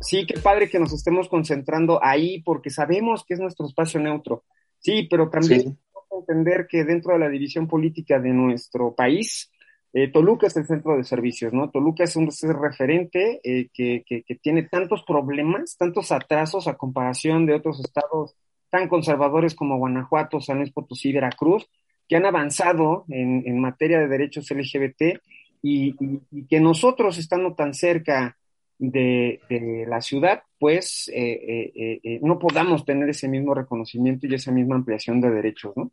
sí, 0.00 0.26
qué 0.26 0.38
padre 0.40 0.68
que 0.68 0.78
nos 0.78 0.92
estemos 0.92 1.28
concentrando 1.28 2.00
ahí 2.02 2.42
porque 2.42 2.70
sabemos 2.70 3.24
que 3.24 3.34
es 3.34 3.40
nuestro 3.40 3.66
espacio 3.66 4.00
neutro. 4.00 4.44
Sí, 4.80 5.06
pero 5.10 5.28
también 5.28 5.60
Sí. 5.62 5.76
que 6.10 6.16
entender 6.18 6.66
que 6.68 6.84
dentro 6.84 7.12
de 7.12 7.18
la 7.18 7.28
división 7.28 7.66
política 7.66 8.18
de 8.18 8.30
nuestro 8.30 8.94
país, 8.94 9.50
eh, 9.92 10.08
Toluca 10.10 10.46
es 10.46 10.56
el 10.56 10.66
centro 10.66 10.96
de 10.96 11.04
servicios, 11.04 11.52
¿no? 11.52 11.70
Toluca 11.70 12.04
es 12.04 12.14
un 12.16 12.28
es 12.28 12.42
referente 12.42 13.40
eh, 13.42 13.68
que, 13.72 14.04
que, 14.06 14.22
que 14.22 14.34
tiene 14.36 14.62
tantos 14.64 15.02
problemas, 15.04 15.76
tantos 15.76 16.12
atrasos 16.12 16.68
a 16.68 16.74
comparación 16.74 17.46
de 17.46 17.54
otros 17.54 17.80
estados 17.80 18.34
tan 18.70 18.88
conservadores 18.88 19.54
como 19.54 19.78
Guanajuato, 19.78 20.40
San 20.40 20.58
Luis 20.58 20.72
Potosí, 20.72 21.12
Veracruz, 21.12 21.66
que 22.08 22.16
han 22.16 22.26
avanzado 22.26 23.04
en, 23.08 23.42
en 23.46 23.60
materia 23.60 23.98
de 24.00 24.08
derechos 24.08 24.50
LGBT 24.50 25.20
y, 25.62 25.88
y- 26.02 26.20
y 26.30 26.46
que 26.46 26.60
nosotros, 26.60 27.18
estando 27.18 27.54
tan 27.54 27.74
cerca 27.74 28.36
de, 28.78 29.40
de 29.48 29.84
la 29.88 30.00
ciudad, 30.00 30.42
pues 30.58 31.08
eh, 31.08 31.32
eh, 31.32 31.72
eh, 31.74 32.00
eh, 32.02 32.18
no 32.22 32.38
podamos 32.38 32.84
tener 32.84 33.08
ese 33.08 33.28
mismo 33.28 33.54
reconocimiento 33.54 34.26
y 34.26 34.34
esa 34.34 34.52
misma 34.52 34.76
ampliación 34.76 35.20
de 35.20 35.30
derechos, 35.30 35.76
¿no? 35.76 35.90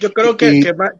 Yo 0.00 0.12
creo 0.12 0.36
que, 0.36 0.54
Y- 0.56 0.62
que, 0.62 0.72
va- 0.72 0.92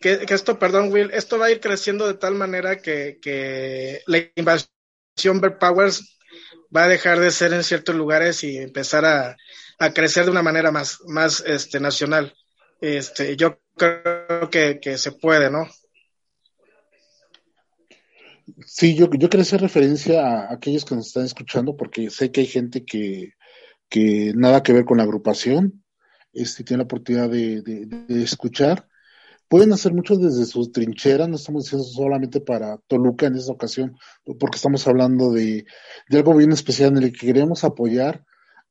que- 0.00 0.18
que 0.26 0.34
esto, 0.34 0.58
perdón, 0.58 0.92
Will, 0.92 1.10
esto 1.12 1.38
va 1.38 1.46
a 1.46 1.50
ir 1.50 1.60
creciendo 1.60 2.06
de 2.06 2.14
tal 2.14 2.34
manera 2.34 2.76
que, 2.80 3.18
que 3.20 4.00
la 4.06 4.18
invasión 4.36 5.40
Bear 5.40 5.58
Powers 5.58 6.18
va 6.74 6.84
a 6.84 6.88
dejar 6.88 7.18
de 7.20 7.30
ser 7.30 7.52
en 7.52 7.62
ciertos 7.64 7.94
lugares 7.94 8.42
y 8.44 8.56
empezar 8.56 9.04
a, 9.04 9.36
a 9.78 9.92
crecer 9.92 10.24
de 10.24 10.30
una 10.30 10.42
manera 10.42 10.70
más, 10.70 10.98
más 11.06 11.42
este, 11.46 11.80
nacional. 11.80 12.34
Este, 12.82 13.36
yo 13.36 13.60
creo 13.76 14.50
que, 14.50 14.80
que 14.80 14.98
se 14.98 15.12
puede, 15.12 15.50
¿no? 15.50 15.68
Sí, 18.66 18.96
yo, 18.96 19.08
yo 19.12 19.30
quería 19.30 19.42
hacer 19.42 19.60
referencia 19.60 20.26
a 20.26 20.52
aquellos 20.52 20.84
que 20.84 20.96
nos 20.96 21.06
están 21.06 21.24
escuchando 21.24 21.76
porque 21.76 22.10
sé 22.10 22.32
que 22.32 22.40
hay 22.40 22.46
gente 22.48 22.84
que, 22.84 23.34
que 23.88 24.32
nada 24.34 24.64
que 24.64 24.72
ver 24.72 24.84
con 24.84 24.98
la 24.98 25.04
agrupación, 25.04 25.84
este, 26.32 26.64
tiene 26.64 26.78
la 26.78 26.84
oportunidad 26.86 27.30
de, 27.30 27.62
de- 27.62 28.22
escuchar. 28.24 28.88
Pueden 29.46 29.72
hacer 29.72 29.94
mucho 29.94 30.16
desde 30.16 30.44
sus 30.44 30.72
trincheras, 30.72 31.28
no 31.28 31.36
estamos 31.36 31.64
diciendo 31.64 31.84
solamente 31.86 32.40
para 32.40 32.78
Toluca 32.88 33.26
en 33.26 33.36
esta 33.36 33.52
ocasión, 33.52 33.96
porque 34.40 34.56
estamos 34.56 34.88
hablando 34.88 35.30
de, 35.30 35.66
de 36.08 36.18
algo 36.18 36.34
bien 36.34 36.50
especial 36.50 36.96
en 36.96 37.04
el 37.04 37.12
que 37.12 37.26
queremos 37.26 37.62
apoyar 37.62 38.24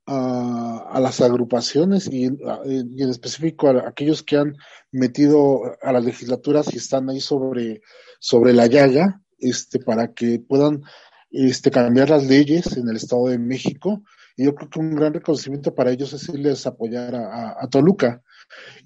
a, 0.06 0.98
las 1.00 1.20
agrupaciones 1.20 2.08
y, 2.12 2.26
a- 2.26 2.60
y 2.66 3.02
en 3.02 3.10
específico 3.10 3.68
a 3.68 3.88
aquellos 3.88 4.22
que 4.22 4.36
han 4.36 4.56
metido 4.90 5.60
a 5.82 5.92
las 5.92 6.04
legislaturas 6.04 6.72
y 6.72 6.78
están 6.78 7.08
ahí 7.10 7.20
sobre, 7.20 7.80
sobre 8.20 8.52
la 8.52 8.66
llaga, 8.66 9.20
este, 9.38 9.78
para 9.78 10.12
que 10.12 10.38
puedan 10.40 10.82
este, 11.30 11.70
cambiar 11.70 12.10
las 12.10 12.26
leyes 12.26 12.76
en 12.76 12.88
el 12.88 12.96
Estado 12.96 13.26
de 13.28 13.38
México. 13.38 14.02
Y 14.36 14.44
yo 14.44 14.54
creo 14.54 14.70
que 14.70 14.80
un 14.80 14.94
gran 14.94 15.12
reconocimiento 15.14 15.74
para 15.74 15.90
ellos 15.90 16.12
es 16.12 16.28
irles 16.28 16.66
a 16.66 16.70
apoyar 16.70 17.14
a, 17.14 17.56
a- 17.60 17.68
Toluca. 17.68 18.22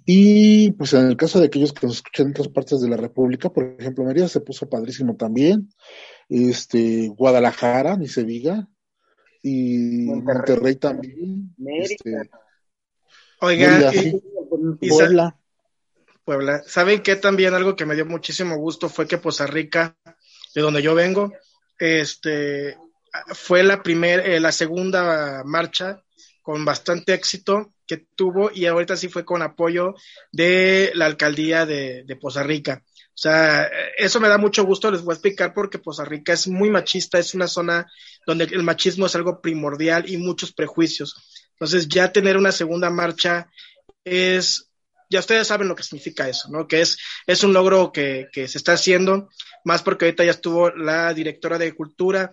Y 0.05 0.73
pues 0.73 0.93
en 0.95 1.07
el 1.07 1.17
caso 1.17 1.41
de 1.41 1.47
aquellos 1.47 1.73
que 1.73 1.87
nos 1.87 1.97
escuchan 1.97 2.27
en 2.27 2.33
otras 2.33 2.49
partes 2.49 2.81
de 2.81 2.89
la 2.89 2.97
República, 2.97 3.51
por 3.51 3.77
ejemplo, 3.79 4.05
Mérida 4.05 4.29
se 4.29 4.41
puso 4.41 4.69
padrísimo 4.69 5.17
también, 5.17 5.69
este, 6.29 7.09
Guadalajara, 7.09 7.97
ni 7.97 8.09
se 8.09 8.25
diga, 8.25 8.69
y 9.43 10.05
Monterrey. 10.07 10.37
Monterrey, 10.39 10.77
también, 10.77 11.55
este, 11.81 12.31
y- 13.93 14.23
y 14.81 14.89
sa- 14.91 14.95
Puebla. 14.97 15.37
Puebla. 16.25 16.63
¿Saben 16.67 17.03
qué? 17.03 17.17
También 17.17 17.55
algo 17.55 17.77
que 17.77 17.87
me 17.87 17.95
dio 17.95 18.05
muchísimo 18.07 18.57
gusto 18.57 18.89
fue 18.89 19.07
que 19.07 19.19
Poza 19.19 19.47
Rica, 19.47 19.97
de 20.55 20.61
donde 20.63 20.83
yo 20.83 20.95
vengo, 20.95 21.33
este, 21.79 22.77
fue 23.35 23.63
la 23.63 23.83
primera, 23.83 24.41
la 24.41 24.53
segunda 24.53 25.43
marcha 25.45 26.03
con 26.43 26.65
bastante 26.65 27.15
éxito 27.15 27.73
que 27.87 28.07
tuvo 28.17 28.51
y 28.53 28.67
ahorita 28.67 28.97
sí 28.97 29.09
fue 29.09 29.25
con 29.25 29.43
apoyo 29.43 29.95
de 30.33 30.91
la 30.95 31.07
alcaldía 31.07 31.65
de, 31.67 32.03
de 32.05 32.17
Poza 32.17 32.43
Rica. 32.43 32.83
O 32.85 33.19
sea, 33.19 33.71
eso 33.97 34.21
me 34.21 34.29
da 34.29 34.37
mucho 34.37 34.65
gusto, 34.65 34.91
les 34.91 35.03
voy 35.03 35.13
a 35.13 35.15
explicar 35.15 35.55
porque 35.55 35.79
Poza 35.79 36.05
Rica 36.05 36.33
es 36.33 36.49
muy 36.49 36.71
machista, 36.71 37.19
es 37.19 37.35
una 37.35 37.47
zona 37.47 37.87
donde 38.27 38.45
el 38.45 38.63
machismo 38.63 39.07
es 39.07 39.15
algo 39.15 39.41
primordial 39.41 40.11
y 40.11 40.17
muchos 40.17 40.53
prejuicios. 40.53 41.15
Entonces 41.53 41.89
ya 41.89 42.13
tener 42.13 42.37
una 42.37 42.53
segunda 42.53 42.91
marcha 42.91 43.49
es, 44.05 44.71
ya 45.09 45.21
ustedes 45.21 45.47
saben 45.47 45.69
lo 45.69 45.75
que 45.75 45.83
significa 45.85 46.29
eso, 46.29 46.49
¿no? 46.51 46.67
Que 46.67 46.81
es, 46.83 46.99
es 47.27 47.43
un 47.45 47.53
logro 47.53 47.93
que, 47.93 48.27
que 48.33 48.49
se 48.49 48.59
está 48.59 48.73
haciendo, 48.73 49.29
más 49.65 49.83
porque 49.83 50.05
ahorita 50.07 50.25
ya 50.25 50.33
estuvo 50.33 50.71
la 50.71 51.15
directora 51.15 51.57
de 51.59 51.73
Cultura 51.75 52.33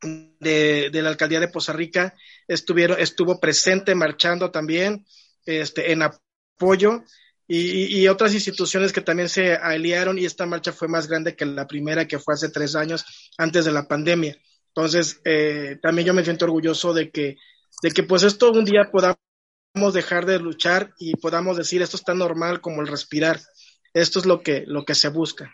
de, 0.00 0.90
de 0.90 1.02
la 1.02 1.08
alcaldía 1.08 1.40
de 1.40 1.48
Poza 1.48 1.72
Rica, 1.72 2.14
estuvieron, 2.46 3.00
estuvo 3.00 3.40
presente 3.40 3.94
marchando 3.94 4.50
también, 4.50 5.04
este, 5.44 5.92
en 5.92 6.02
apoyo, 6.02 7.02
y, 7.46 8.00
y- 8.00 8.08
otras 8.08 8.34
instituciones 8.34 8.92
que 8.92 9.00
también 9.00 9.28
se 9.28 9.54
aliaron, 9.54 10.18
y 10.18 10.26
esta 10.26 10.44
marcha 10.46 10.72
fue 10.72 10.86
más 10.86 11.06
grande 11.08 11.34
que 11.34 11.46
la 11.46 11.66
primera, 11.66 12.06
que 12.06 12.18
fue 12.18 12.34
hace 12.34 12.50
tres 12.50 12.76
años, 12.76 13.04
antes 13.38 13.64
de 13.64 13.72
la 13.72 13.88
pandemia. 13.88 14.36
Entonces, 14.68 15.20
eh, 15.24 15.78
también 15.82 16.06
yo 16.06 16.14
me 16.14 16.24
siento 16.24 16.44
orgulloso 16.44 16.94
de 16.94 17.10
que, 17.10 17.36
de 17.82 17.90
que 17.90 18.02
pues 18.02 18.22
esto 18.22 18.52
un 18.52 18.64
día 18.64 18.90
podamos 18.92 19.18
dejar 19.94 20.26
de 20.26 20.38
luchar 20.38 20.92
y 20.98 21.16
podamos 21.16 21.56
decir 21.56 21.82
esto 21.82 21.96
es 21.96 22.04
tan 22.04 22.18
normal 22.18 22.60
como 22.60 22.80
el 22.80 22.88
respirar. 22.88 23.40
Esto 23.94 24.18
es 24.18 24.26
lo 24.26 24.42
que, 24.42 24.64
lo 24.66 24.84
que 24.84 24.94
se 24.94 25.08
busca. 25.08 25.52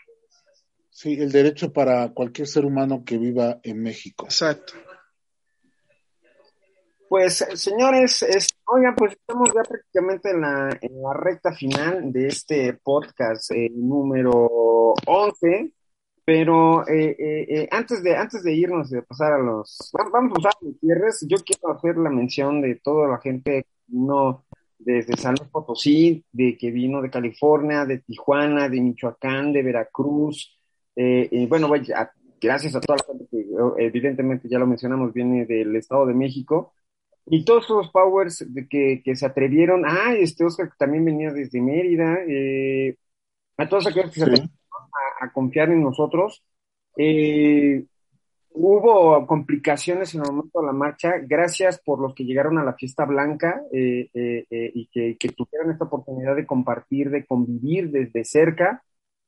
Sí, 0.90 1.14
el 1.14 1.32
derecho 1.32 1.72
para 1.72 2.12
cualquier 2.12 2.46
ser 2.46 2.64
humano 2.64 3.02
que 3.04 3.18
viva 3.18 3.58
en 3.62 3.82
México. 3.82 4.26
Exacto. 4.26 4.74
Pues, 7.08 7.44
señores, 7.54 8.22
es, 8.22 8.48
oigan, 8.66 8.94
pues 8.96 9.12
estamos 9.12 9.48
ya 9.54 9.62
prácticamente 9.62 10.30
en 10.30 10.40
la, 10.40 10.78
en 10.80 11.02
la 11.02 11.12
recta 11.12 11.52
final 11.52 12.12
de 12.12 12.26
este 12.26 12.74
podcast 12.74 13.50
eh, 13.52 13.70
número 13.72 14.94
11, 15.06 15.72
pero 16.24 16.86
eh, 16.88 17.16
eh, 17.18 17.46
eh, 17.48 17.68
antes 17.70 18.02
de 18.02 18.16
antes 18.16 18.42
de 18.42 18.52
irnos 18.54 18.90
y 18.90 18.96
de 18.96 19.02
pasar 19.02 19.32
a 19.34 19.38
los... 19.38 19.90
va- 19.96 20.08
Vamos 20.12 20.32
a 20.36 20.38
usar 20.40 20.52
los 20.62 20.78
cierres, 20.80 21.26
yo 21.28 21.36
quiero 21.44 21.72
hacer 21.76 21.96
la 21.98 22.10
mención 22.10 22.60
de 22.62 22.76
toda 22.76 23.08
la 23.08 23.18
gente 23.18 23.62
que 23.64 23.68
vino 23.88 24.44
desde 24.78 25.16
San 25.16 25.34
Luis 25.38 25.50
Potosí, 25.50 26.24
de 26.32 26.56
que 26.58 26.70
vino 26.70 27.00
de 27.02 27.10
California, 27.10 27.84
de 27.84 27.98
Tijuana, 27.98 28.68
de 28.68 28.80
Michoacán, 28.80 29.52
de 29.52 29.62
Veracruz, 29.62 30.58
eh, 30.96 31.28
y 31.30 31.46
bueno, 31.46 31.68
vaya, 31.68 32.00
a- 32.00 32.12
gracias 32.40 32.74
a 32.74 32.80
toda 32.80 32.98
la 32.98 33.04
gente 33.12 33.26
que 33.30 33.38
eh, 33.40 33.86
evidentemente 33.86 34.48
ya 34.48 34.58
lo 34.58 34.66
mencionamos, 34.66 35.12
viene 35.12 35.46
del 35.46 35.74
Estado 35.76 36.06
de 36.06 36.14
México. 36.14 36.72
Y 37.26 37.42
todos 37.46 37.64
esos 37.64 37.90
powers 37.90 38.44
de 38.52 38.68
que, 38.68 39.00
que 39.02 39.16
se 39.16 39.24
atrevieron, 39.24 39.84
ah, 39.86 40.14
este 40.14 40.44
Oscar 40.44 40.68
que 40.68 40.74
también 40.78 41.06
venía 41.06 41.32
desde 41.32 41.58
Mérida, 41.62 42.18
eh, 42.28 42.96
a 43.56 43.66
todos 43.66 43.86
aquellos 43.86 44.10
que 44.10 44.16
se 44.20 44.22
atrevieron 44.24 44.50
a, 45.20 45.32
confiar 45.32 45.70
en 45.70 45.82
nosotros. 45.82 46.44
Eh, 46.96 47.84
hubo 48.54 49.26
complicaciones 49.26 50.14
en 50.14 50.22
el 50.22 50.32
momento 50.32 50.60
de 50.60 50.66
la 50.66 50.72
marcha, 50.72 51.14
gracias 51.18 51.80
por 51.84 52.00
los 52.00 52.14
que 52.14 52.24
llegaron 52.24 52.56
a 52.58 52.64
la 52.64 52.74
fiesta 52.74 53.04
blanca 53.04 53.62
eh, 53.72 54.08
eh, 54.14 54.46
eh, 54.48 54.70
y 54.74 54.86
que, 54.86 55.28
tuvieron 55.36 55.72
esta 55.72 55.84
oportunidad 55.84 56.36
de 56.36 56.46
compartir, 56.46 57.10
de 57.10 57.26
convivir 57.26 57.90
desde 57.90 58.24
cerca, 58.24 58.82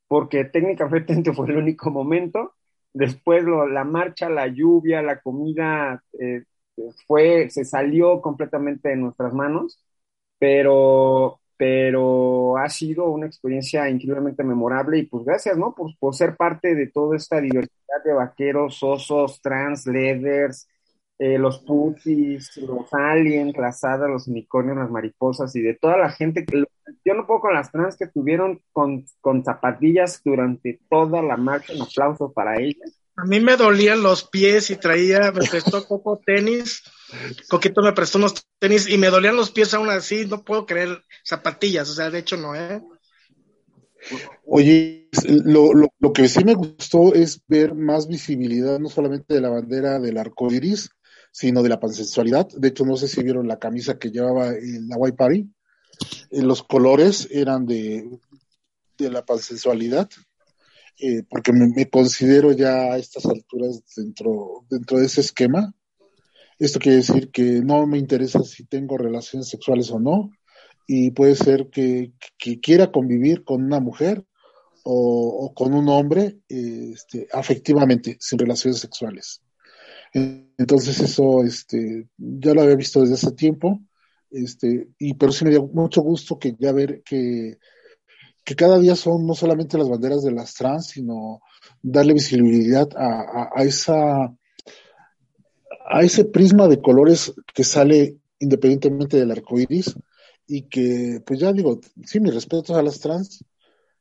porque 0.08 0.44
técnicamente 0.44 1.14
fue 1.34 1.48
el 1.48 1.56
único 1.58 1.90
momento. 1.90 2.54
después 2.92 3.44
la 3.44 3.84
marcha, 3.84 4.28
la 4.30 4.46
lluvia, 4.46 5.02
la 5.02 5.20
comida, 5.20 6.02
fue, 7.06 7.50
se 7.50 7.64
salió 7.64 8.20
completamente 8.20 8.90
de 8.90 8.96
nuestras 8.96 9.32
manos, 9.34 9.82
pero, 10.38 11.40
pero 11.56 12.56
ha 12.58 12.68
sido 12.68 13.06
una 13.10 13.26
experiencia 13.26 13.88
increíblemente 13.88 14.44
memorable 14.44 14.98
y 14.98 15.06
pues 15.06 15.24
gracias, 15.24 15.56
¿no? 15.56 15.74
Por, 15.74 15.96
por 15.98 16.14
ser 16.14 16.36
parte 16.36 16.74
de 16.74 16.88
toda 16.88 17.16
esta 17.16 17.40
diversidad 17.40 18.04
de 18.04 18.12
vaqueros, 18.12 18.82
osos, 18.82 19.40
trans, 19.40 19.86
leathers, 19.86 20.68
eh, 21.18 21.38
los 21.38 21.60
putis, 21.60 22.56
los 22.58 22.92
aliens, 22.92 23.56
las 23.56 23.82
hadas, 23.84 24.10
los 24.10 24.28
unicornios, 24.28 24.76
las 24.76 24.90
mariposas 24.90 25.56
y 25.56 25.62
de 25.62 25.74
toda 25.74 25.96
la 25.96 26.10
gente 26.10 26.44
que 26.44 26.64
yo 27.04 27.14
no 27.14 27.26
puedo 27.26 27.40
con 27.40 27.54
las 27.54 27.72
trans 27.72 27.96
que 27.96 28.04
estuvieron 28.04 28.60
con, 28.72 29.06
con 29.22 29.42
zapatillas 29.42 30.20
durante 30.22 30.78
toda 30.90 31.22
la 31.22 31.38
marcha, 31.38 31.72
un 31.72 31.82
aplauso 31.82 32.32
para 32.32 32.60
ellas. 32.60 33.00
A 33.16 33.24
mí 33.24 33.40
me 33.40 33.56
dolían 33.56 34.02
los 34.02 34.24
pies 34.28 34.70
y 34.70 34.76
traía, 34.76 35.32
me 35.32 35.48
prestó 35.48 35.86
Coco 35.86 36.20
tenis, 36.24 36.82
Coquito 37.48 37.82
me 37.82 37.92
prestó 37.92 38.18
unos 38.18 38.34
tenis 38.58 38.88
y 38.88 38.98
me 38.98 39.08
dolían 39.08 39.36
los 39.36 39.50
pies 39.50 39.72
aún 39.74 39.90
así, 39.90 40.26
no 40.26 40.44
puedo 40.44 40.66
creer 40.66 41.02
zapatillas, 41.24 41.88
o 41.90 41.94
sea, 41.94 42.10
de 42.10 42.18
hecho 42.18 42.36
no, 42.36 42.54
¿eh? 42.54 42.82
Oye, 44.44 45.08
lo, 45.44 45.72
lo, 45.72 45.88
lo 45.98 46.12
que 46.12 46.28
sí 46.28 46.44
me 46.44 46.54
gustó 46.54 47.14
es 47.14 47.40
ver 47.48 47.74
más 47.74 48.06
visibilidad, 48.06 48.78
no 48.78 48.88
solamente 48.88 49.34
de 49.34 49.40
la 49.40 49.50
bandera 49.50 49.98
del 49.98 50.18
arco 50.18 50.52
iris, 50.52 50.90
sino 51.32 51.62
de 51.62 51.68
la 51.68 51.80
pansexualidad. 51.80 52.48
De 52.56 52.68
hecho, 52.68 52.84
no 52.84 52.96
sé 52.96 53.08
si 53.08 53.22
vieron 53.22 53.48
la 53.48 53.58
camisa 53.58 53.98
que 53.98 54.10
llevaba 54.10 54.50
el 54.50 54.88
Hawaii 54.92 55.12
Party. 55.12 55.46
Eh, 56.30 56.42
los 56.42 56.62
colores 56.62 57.28
eran 57.30 57.66
de, 57.66 58.08
de 58.96 59.10
la 59.10 59.24
pansexualidad, 59.24 60.08
eh, 60.98 61.24
porque 61.28 61.52
me, 61.52 61.68
me 61.68 61.90
considero 61.90 62.52
ya 62.52 62.92
a 62.92 62.98
estas 62.98 63.26
alturas 63.26 63.82
dentro, 63.96 64.64
dentro 64.70 64.98
de 64.98 65.06
ese 65.06 65.20
esquema. 65.20 65.74
Esto 66.58 66.78
quiere 66.78 66.98
decir 66.98 67.30
que 67.30 67.60
no 67.62 67.86
me 67.86 67.98
interesa 67.98 68.42
si 68.42 68.64
tengo 68.64 68.96
relaciones 68.96 69.48
sexuales 69.48 69.90
o 69.90 69.98
no, 69.98 70.30
y 70.86 71.10
puede 71.10 71.34
ser 71.34 71.68
que, 71.68 72.12
que 72.38 72.60
quiera 72.60 72.92
convivir 72.92 73.44
con 73.44 73.64
una 73.64 73.80
mujer 73.80 74.24
o, 74.84 75.46
o 75.46 75.54
con 75.54 75.74
un 75.74 75.88
hombre 75.88 76.38
este, 76.48 77.26
afectivamente, 77.32 78.16
sin 78.20 78.38
relaciones 78.38 78.78
sexuales. 78.78 79.42
Entonces 80.12 81.00
eso 81.00 81.42
este, 81.42 82.08
ya 82.16 82.54
lo 82.54 82.62
había 82.62 82.76
visto 82.76 83.00
desde 83.00 83.14
hace 83.14 83.32
tiempo, 83.32 83.80
este, 84.30 84.88
y 84.98 85.14
pero 85.14 85.32
sí 85.32 85.44
me 85.44 85.50
dio 85.50 85.66
mucho 85.66 86.00
gusto 86.00 86.38
que 86.38 86.54
ya 86.58 86.72
ver 86.72 87.02
que, 87.02 87.58
que 88.44 88.54
cada 88.54 88.78
día 88.78 88.96
son 88.96 89.26
no 89.26 89.34
solamente 89.34 89.76
las 89.76 89.88
banderas 89.88 90.22
de 90.22 90.32
las 90.32 90.54
trans, 90.54 90.86
sino 90.86 91.40
darle 91.82 92.14
visibilidad 92.14 92.88
a, 92.96 93.20
a, 93.20 93.50
a 93.54 93.64
esa 93.64 94.34
a 95.88 96.02
ese 96.02 96.24
prisma 96.24 96.68
de 96.68 96.80
colores 96.80 97.34
que 97.54 97.64
sale 97.64 98.18
independientemente 98.38 99.16
del 99.16 99.30
arco 99.30 99.58
iris 99.58 99.94
y 100.46 100.62
que, 100.68 101.22
pues 101.26 101.40
ya 101.40 101.52
digo, 101.52 101.80
sí, 102.04 102.20
mis 102.20 102.34
respetos 102.34 102.76
a 102.76 102.82
las 102.82 103.00
trans, 103.00 103.44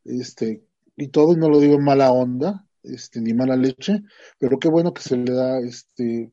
este, 0.04 0.63
y 0.95 1.08
todo, 1.08 1.34
y 1.34 1.38
no 1.38 1.50
lo 1.50 1.60
digo 1.60 1.76
en 1.76 1.84
mala 1.84 2.12
onda, 2.12 2.65
este, 2.84 3.21
ni 3.21 3.34
mala 3.34 3.56
leche, 3.56 4.04
pero 4.38 4.60
qué 4.60 4.69
bueno 4.69 4.93
que 4.93 5.02
se 5.02 5.17
le 5.17 5.32
da 5.32 5.60
este 5.60 6.32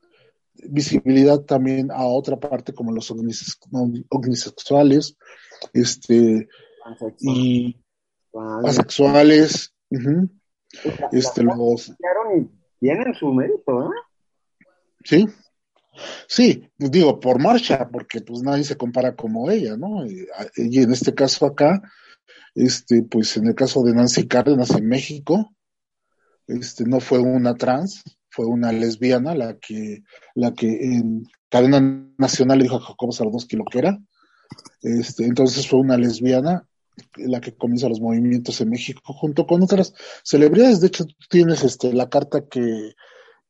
visibilidad 0.54 1.40
también 1.40 1.90
a 1.90 2.04
otra 2.04 2.38
parte 2.38 2.74
como 2.74 2.92
los 2.92 3.10
omnisex- 3.10 4.06
omnisexuales, 4.10 5.16
este, 5.72 6.48
y 7.20 7.76
asexuales, 8.64 9.74
este, 11.10 11.42
los, 11.42 11.88
y 11.88 12.50
tienen 12.80 13.14
su 13.14 13.32
mérito, 13.32 13.86
¿eh? 13.86 13.96
Sí, 15.04 15.26
sí, 16.26 16.70
digo, 16.78 17.20
por 17.20 17.40
marcha, 17.40 17.88
porque 17.90 18.20
pues 18.20 18.42
nadie 18.42 18.64
se 18.64 18.76
compara 18.76 19.14
como 19.14 19.50
ella, 19.50 19.76
¿no? 19.76 20.06
Y, 20.06 20.26
en 20.56 20.92
este 20.92 21.14
caso 21.14 21.46
acá, 21.46 21.82
este, 22.54 23.02
pues 23.02 23.36
en 23.36 23.48
el 23.48 23.54
caso 23.54 23.82
de 23.82 23.94
Nancy 23.94 24.26
Cárdenas 24.26 24.70
en 24.70 24.86
México, 24.88 25.54
este, 26.46 26.84
no 26.84 27.00
fue 27.00 27.18
una 27.18 27.54
trans, 27.54 28.02
fue 28.28 28.46
una 28.46 28.72
lesbiana 28.72 29.34
la 29.34 29.58
que, 29.58 30.02
la 30.34 30.52
que 30.54 30.66
en 30.66 31.24
cadena 31.48 32.08
nacional 32.18 32.58
le 32.58 32.64
dijo 32.64 32.76
a 32.76 32.80
Jacobo 32.80 33.12
Zabludowski 33.12 33.56
lo 33.56 33.64
que 33.64 33.78
era, 33.78 33.98
este, 34.82 35.24
entonces 35.24 35.68
fue 35.68 35.80
una 35.80 35.96
lesbiana 35.96 36.66
la 37.16 37.40
que 37.40 37.54
comienza 37.54 37.88
los 37.88 38.00
movimientos 38.00 38.60
en 38.60 38.70
México 38.70 39.00
junto 39.14 39.46
con 39.46 39.62
otras 39.62 39.94
celebridades, 40.24 40.80
de 40.80 40.88
hecho 40.88 41.04
tú 41.06 41.14
tienes 41.28 41.64
este, 41.64 41.92
la 41.92 42.08
carta 42.08 42.46
que, 42.48 42.94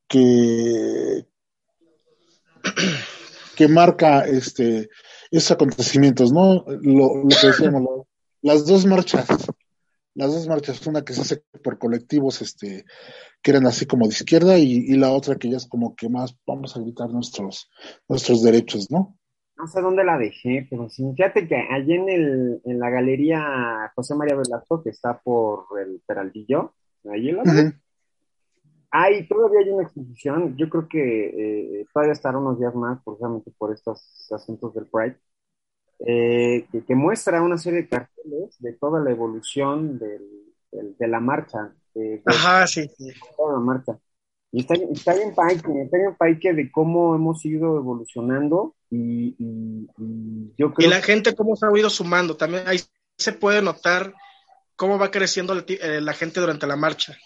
que, 0.09 1.27
que 3.57 3.69
marca 3.69 4.25
este 4.27 4.89
esos 5.31 5.53
acontecimientos, 5.53 6.33
¿no? 6.33 6.65
Lo, 6.67 7.17
lo 7.25 7.29
que 7.41 7.47
decíamos, 7.49 7.83
lo- 7.83 8.07
las 8.43 8.67
dos 8.67 8.85
marchas, 8.87 9.27
las 10.15 10.33
dos 10.33 10.47
marchas, 10.47 10.87
una 10.87 11.05
que 11.05 11.15
se 11.15 11.23
hace 11.23 11.43
por 11.63 11.79
colectivos, 11.79 12.43
este, 12.43 12.85
que 13.41 13.51
eran 13.51 13.67
así 13.67 13.87
como 13.87 14.07
de 14.07 14.13
izquierda, 14.13 14.59
y, 14.59 14.73
y 14.87 14.97
la 14.97 15.11
otra 15.11 15.37
que 15.37 15.49
ya 15.51 15.57
es 15.57 15.67
como 15.67 15.95
que 15.97 16.09
más 16.09 16.37
vamos 16.47 16.77
a 16.77 16.81
gritar 16.81 17.09
nuestros, 17.11 17.71
nuestros 18.09 18.43
derechos, 18.43 18.91
¿no? 18.91 19.17
No 19.57 19.67
sé 19.69 19.81
dónde 19.81 20.03
la 20.03 20.19
dejé, 20.19 20.67
pero 20.69 20.89
fíjate 20.89 21.47
que 21.47 21.55
allí 21.57 21.95
en, 21.95 22.09
el, 22.09 22.61
en 22.65 22.79
la 22.81 22.91
galería 22.91 23.93
José 23.95 24.15
María 24.17 24.35
Velasco, 24.35 24.83
que 24.83 24.91
está 24.91 25.21
por 25.21 25.67
el 25.81 26.03
Peraldillo, 26.05 26.75
ahí 27.11 27.29
en 27.29 27.37
la 27.37 27.43
Ujú. 27.45 27.73
Hay, 28.93 29.29
todavía 29.29 29.61
hay 29.61 29.71
una 29.71 29.85
exposición, 29.85 30.57
yo 30.59 30.71
creo 30.71 30.89
que 30.89 31.81
eh, 31.83 31.87
todavía 31.95 32.15
estará 32.15 32.39
unos 32.39 32.61
días 32.61 32.75
más, 32.77 33.03
precisamente 33.05 33.53
por 33.59 33.73
estos 33.75 34.29
asuntos 34.33 34.75
del 34.75 34.87
Pride, 34.89 35.19
eh, 36.07 36.67
que, 36.73 36.85
que 36.85 36.95
muestra 36.95 37.43
una 37.43 37.59
serie 37.59 37.83
de 37.83 37.89
carteles 37.89 38.57
de 38.61 38.73
toda 38.75 39.01
la 39.01 39.11
evolución 39.11 39.99
del, 39.99 40.23
del- 40.73 40.97
de 40.99 41.09
la 41.09 41.21
marcha, 41.21 41.75
de, 41.95 42.19
de 42.19 42.23
Ajá, 42.27 42.67
sí. 42.67 42.89
toda 43.37 43.55
la 43.55 43.61
marcha. 43.61 43.99
Y 44.53 44.61
está, 44.63 44.75
está 44.75 45.15
bien 45.15 45.35
paique, 45.35 45.83
está 45.83 45.99
bien 45.99 46.17
paique 46.19 46.53
de 46.55 46.71
cómo 46.73 47.15
hemos 47.17 47.45
ido 47.45 47.77
evolucionando 47.79 48.77
y, 48.91 49.35
y- 49.39 49.89
y 49.99 50.55
yo 50.59 50.73
Y 50.79 50.87
creo 50.87 50.91
la 50.91 51.01
gente 51.01 51.35
cómo 51.35 51.57
se 51.57 51.67
ha 51.67 51.71
ido 51.79 51.91
sumando, 51.91 52.37
también 52.37 52.67
ahí 52.67 52.79
se 53.19 53.33
puede 53.33 53.63
notar 53.63 54.13
cómo 54.77 54.99
va 54.99 55.11
creciendo 55.11 55.55
la, 55.55 55.65
eh, 55.69 56.01
la 56.01 56.13
gente 56.15 56.41
durante 56.41 56.67
la 56.67 56.77
marcha. 56.77 57.17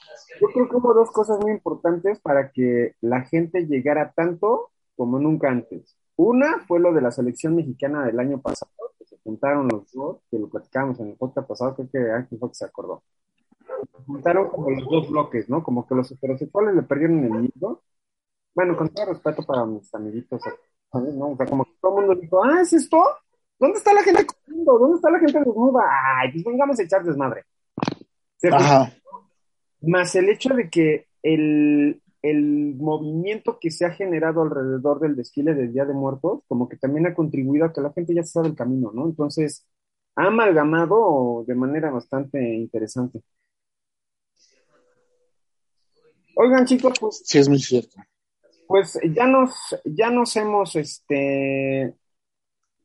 Yo 0.40 0.49
creo 0.49 0.68
que 0.68 0.77
hubo 0.77 0.94
dos 0.94 1.11
cosas 1.11 1.38
muy 1.40 1.53
importantes 1.53 2.20
para 2.20 2.51
que 2.51 2.94
la 3.01 3.22
gente 3.22 3.66
llegara 3.66 4.12
tanto 4.12 4.70
como 4.96 5.18
nunca 5.18 5.51
antes. 5.51 5.96
Una 6.16 6.61
fue 6.66 6.81
lo 6.81 6.92
de 6.92 7.03
la 7.03 7.11
selección 7.11 7.55
mexicana 7.55 8.05
del 8.05 8.18
año 8.18 8.40
pasado, 8.40 8.72
que 8.99 9.05
se 9.05 9.18
juntaron 9.18 9.68
los 9.68 9.92
dos, 9.92 10.18
que 10.31 10.38
lo 10.38 10.49
platicábamos 10.49 10.99
en 11.01 11.09
el 11.09 11.16
podcast 11.16 11.49
pasado, 11.49 11.75
creo 11.75 11.88
que 11.90 12.11
Ángel 12.11 12.38
fue 12.38 12.49
que 12.49 12.55
se 12.55 12.64
acordó. 12.64 13.03
Se 13.61 14.03
juntaron 14.05 14.49
como 14.49 14.70
los 14.70 14.88
dos 14.88 15.11
bloques, 15.11 15.49
¿no? 15.49 15.62
Como 15.62 15.87
que 15.87 15.94
los 15.94 16.11
heterosexuales 16.11 16.75
le 16.75 16.83
perdieron 16.83 17.25
el 17.25 17.31
miedo. 17.31 17.83
Bueno, 18.55 18.77
con 18.77 18.88
todo 18.88 19.07
respeto 19.07 19.42
para 19.44 19.66
mis 19.66 19.94
amiguitos, 19.94 20.40
¿sabes? 20.90 21.14
¿no? 21.14 21.31
O 21.31 21.37
sea, 21.37 21.46
como 21.46 21.64
que 21.64 21.72
todo 21.81 21.99
el 21.99 22.07
mundo 22.07 22.20
dijo, 22.20 22.42
ah, 22.42 22.62
¿es 22.62 22.72
esto? 22.72 23.03
¿Dónde 23.59 23.79
está 23.79 23.92
la 23.92 24.03
gente 24.03 24.27
comiendo? 24.27 24.79
¿Dónde 24.79 24.96
está 24.96 25.11
la 25.11 25.18
gente 25.18 25.38
desnuda? 25.38 25.83
Ay, 26.18 26.33
pues 26.33 26.44
vengamos 26.44 26.79
a 26.79 26.83
echar 26.83 27.05
desmadre. 27.05 27.44
Se 28.38 28.49
Ajá. 28.49 28.92
Más 29.87 30.14
el 30.14 30.29
hecho 30.29 30.55
de 30.55 30.68
que 30.70 31.07
el, 31.22 32.01
el 32.22 32.75
movimiento 32.77 33.59
que 33.61 33.70
se 33.70 33.85
ha 33.85 33.90
generado 33.90 34.42
alrededor 34.42 35.01
del 35.01 35.16
desfile 35.16 35.55
del 35.55 35.72
Día 35.72 35.85
de 35.85 35.94
Muertos, 35.94 36.42
como 36.49 36.68
que 36.68 36.77
también 36.77 37.07
ha 37.07 37.14
contribuido 37.14 37.64
a 37.66 37.72
que 37.72 37.81
la 37.81 37.92
gente 37.92 38.14
ya 38.14 38.22
se 38.22 38.33
sabe 38.33 38.49
el 38.49 38.57
camino, 38.57 38.90
¿no? 38.92 39.07
Entonces, 39.07 39.64
ha 40.16 40.27
amalgamado 40.27 41.44
de 41.46 41.55
manera 41.55 41.90
bastante 41.90 42.42
interesante. 42.55 43.20
Oigan, 46.37 46.66
chicos, 46.66 46.99
pues, 47.01 47.22
Sí, 47.25 47.38
es 47.38 47.49
muy 47.49 47.59
cierto. 47.59 47.96
pues 48.66 48.99
ya 49.14 49.27
nos, 49.27 49.53
ya 49.85 50.11
nos 50.11 50.37
hemos, 50.37 50.77
este, 50.77 51.94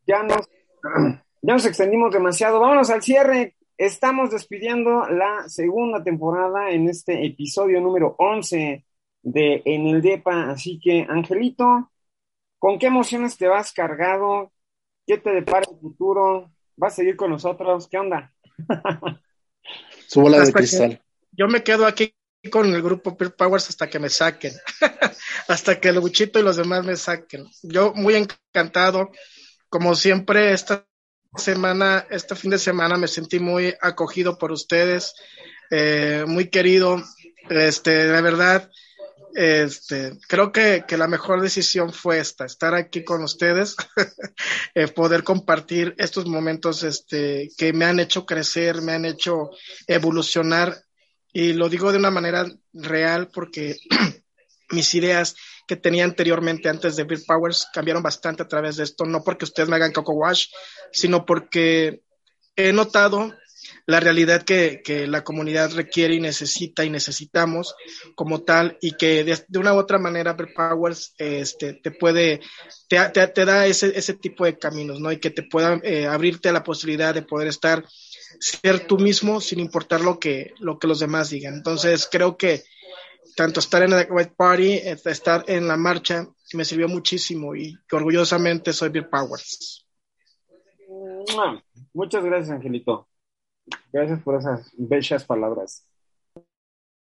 ya 0.08 0.24
nos, 0.24 0.48
ya 1.42 1.54
nos 1.54 1.66
extendimos 1.66 2.14
demasiado. 2.14 2.60
Vámonos 2.60 2.90
al 2.90 3.02
cierre. 3.02 3.56
Estamos 3.82 4.30
despidiendo 4.30 5.08
la 5.10 5.50
segunda 5.50 6.04
temporada 6.04 6.70
en 6.70 6.88
este 6.88 7.26
episodio 7.26 7.82
número 7.82 8.16
11 8.20 8.86
de 9.24 9.64
En 9.66 9.88
el 9.88 10.04
DEPA. 10.04 10.52
Así 10.52 10.80
que, 10.80 11.08
Angelito, 11.10 11.92
¿con 12.60 12.78
qué 12.78 12.86
emociones 12.86 13.38
te 13.38 13.48
vas 13.48 13.74
cargado? 13.74 14.52
¿Qué 15.08 15.18
te 15.18 15.32
depara 15.32 15.66
el 15.68 15.80
futuro? 15.80 16.52
¿Vas 16.76 16.94
a 16.94 16.96
seguir 16.98 17.16
con 17.16 17.32
nosotros? 17.32 17.88
¿Qué 17.88 17.98
onda? 17.98 18.32
Su 20.08 20.22
bola 20.22 20.46
de 20.46 20.54
cristal. 20.54 21.02
Yo 21.32 21.48
me 21.48 21.64
quedo 21.64 21.88
aquí 21.88 22.14
con 22.52 22.72
el 22.72 22.84
grupo 22.84 23.18
Peer 23.18 23.36
Powers 23.36 23.70
hasta 23.70 23.90
que 23.90 23.98
me 23.98 24.10
saquen, 24.10 24.54
hasta 25.48 25.80
que 25.80 25.90
el 25.90 26.00
Buchito 26.00 26.38
y 26.38 26.44
los 26.44 26.58
demás 26.58 26.86
me 26.86 26.96
saquen. 26.96 27.48
Yo 27.64 27.96
muy 27.96 28.14
encantado, 28.14 29.10
como 29.70 29.96
siempre, 29.96 30.54
esta 30.54 30.86
semana, 31.38 32.06
este 32.10 32.36
fin 32.36 32.52
de 32.52 32.60
semana 32.60 32.98
me 32.98 33.08
sentí 33.08 33.40
muy 33.40 33.74
acogido 33.82 34.38
por 34.38 34.52
ustedes, 34.52 35.14
eh, 35.70 36.26
muy 36.28 36.50
querido, 36.50 37.02
este, 37.50 38.08
de 38.08 38.22
verdad, 38.22 38.70
Este, 39.34 40.20
creo 40.28 40.52
que, 40.52 40.84
que 40.86 40.98
la 40.98 41.08
mejor 41.08 41.42
decisión 41.42 41.94
fue 41.94 42.20
esta, 42.20 42.46
estar 42.46 42.76
aquí 42.76 43.04
con 43.06 43.24
ustedes, 43.24 43.76
eh, 44.76 44.88
poder 44.90 45.24
compartir 45.24 45.96
estos 45.98 46.26
momentos 46.26 46.84
este, 46.84 47.50
que 47.58 47.72
me 47.72 47.86
han 47.86 48.00
hecho 48.00 48.26
crecer, 48.26 48.82
me 48.82 48.92
han 48.92 49.06
hecho 49.06 49.52
evolucionar. 49.88 50.84
Y 51.34 51.54
lo 51.54 51.70
digo 51.70 51.94
de 51.94 51.98
una 51.98 52.12
manera 52.12 52.46
real 52.74 53.30
porque 53.34 53.78
mis 54.72 54.94
ideas 54.96 55.36
que 55.68 55.76
tenía 55.76 56.04
anteriormente 56.04 56.70
antes 56.70 56.96
de 56.96 57.04
Beer 57.04 57.22
Powers 57.26 57.68
cambiaron 57.74 58.04
bastante 58.04 58.44
a 58.44 58.48
través 58.48 58.78
de 58.78 58.84
esto, 58.84 59.06
no 59.06 59.24
porque 59.24 59.46
ustedes 59.46 59.70
me 59.70 59.76
hagan 59.76 59.92
coco 59.92 60.14
wash, 60.14 60.48
sino 60.92 61.26
porque 61.26 62.02
he 62.56 62.74
notado 62.74 63.34
la 63.86 64.00
realidad 64.00 64.44
que, 64.44 64.82
que 64.84 65.08
la 65.08 65.24
comunidad 65.24 65.72
requiere 65.74 66.16
y 66.16 66.20
necesita 66.20 66.84
y 66.84 66.90
necesitamos 66.90 67.76
como 68.16 68.42
tal 68.44 68.78
y 68.82 68.94
que 68.94 69.24
de, 69.24 69.60
una 69.60 69.74
u 69.74 69.78
otra 69.78 69.98
manera 69.98 70.34
Beer 70.34 70.54
Powers 70.54 71.14
este, 71.18 71.74
te 71.74 71.92
puede, 71.92 72.42
te, 72.88 73.00
te, 73.10 73.28
te 73.28 73.46
da 73.46 73.66
ese, 73.66 73.98
ese 73.98 74.16
tipo 74.16 74.46
de 74.46 74.58
caminos, 74.58 75.00
¿no? 75.00 75.12
Y 75.12 75.18
que 75.18 75.30
te 75.30 75.44
pueda 75.44 75.80
eh, 75.84 76.08
abrirte 76.08 76.50
a 76.50 76.54
la 76.54 76.64
posibilidad 76.64 77.14
de 77.14 77.24
poder 77.24 77.48
estar, 77.48 77.86
ser 78.40 78.88
tú 78.88 78.98
mismo 78.98 79.42
sin 79.42 79.60
importar 79.60 80.02
lo 80.02 80.20
que, 80.20 80.54
lo 80.60 80.80
que 80.80 80.88
los 80.88 81.00
demás 81.00 81.30
digan. 81.30 81.56
Entonces 81.56 82.08
creo 82.12 82.38
que 82.38 82.64
tanto 83.36 83.60
estar 83.60 83.82
en 83.84 83.92
la 83.92 84.08
White 84.10 84.34
Party, 84.36 84.74
eh, 84.74 84.98
estar 85.06 85.44
en 85.48 85.68
la 85.68 85.78
marcha, 85.78 86.28
me 86.54 86.66
sirvió 86.66 86.88
muchísimo 86.88 87.56
y 87.56 87.78
orgullosamente 87.92 88.74
soy 88.74 88.90
Beer 88.90 89.10
Powers. 89.10 89.86
Muchas 91.94 92.24
gracias, 92.24 92.50
Angelito. 92.50 93.08
Gracias 93.92 94.22
por 94.22 94.36
esas 94.36 94.72
bellas 94.78 95.24
palabras. 95.24 95.86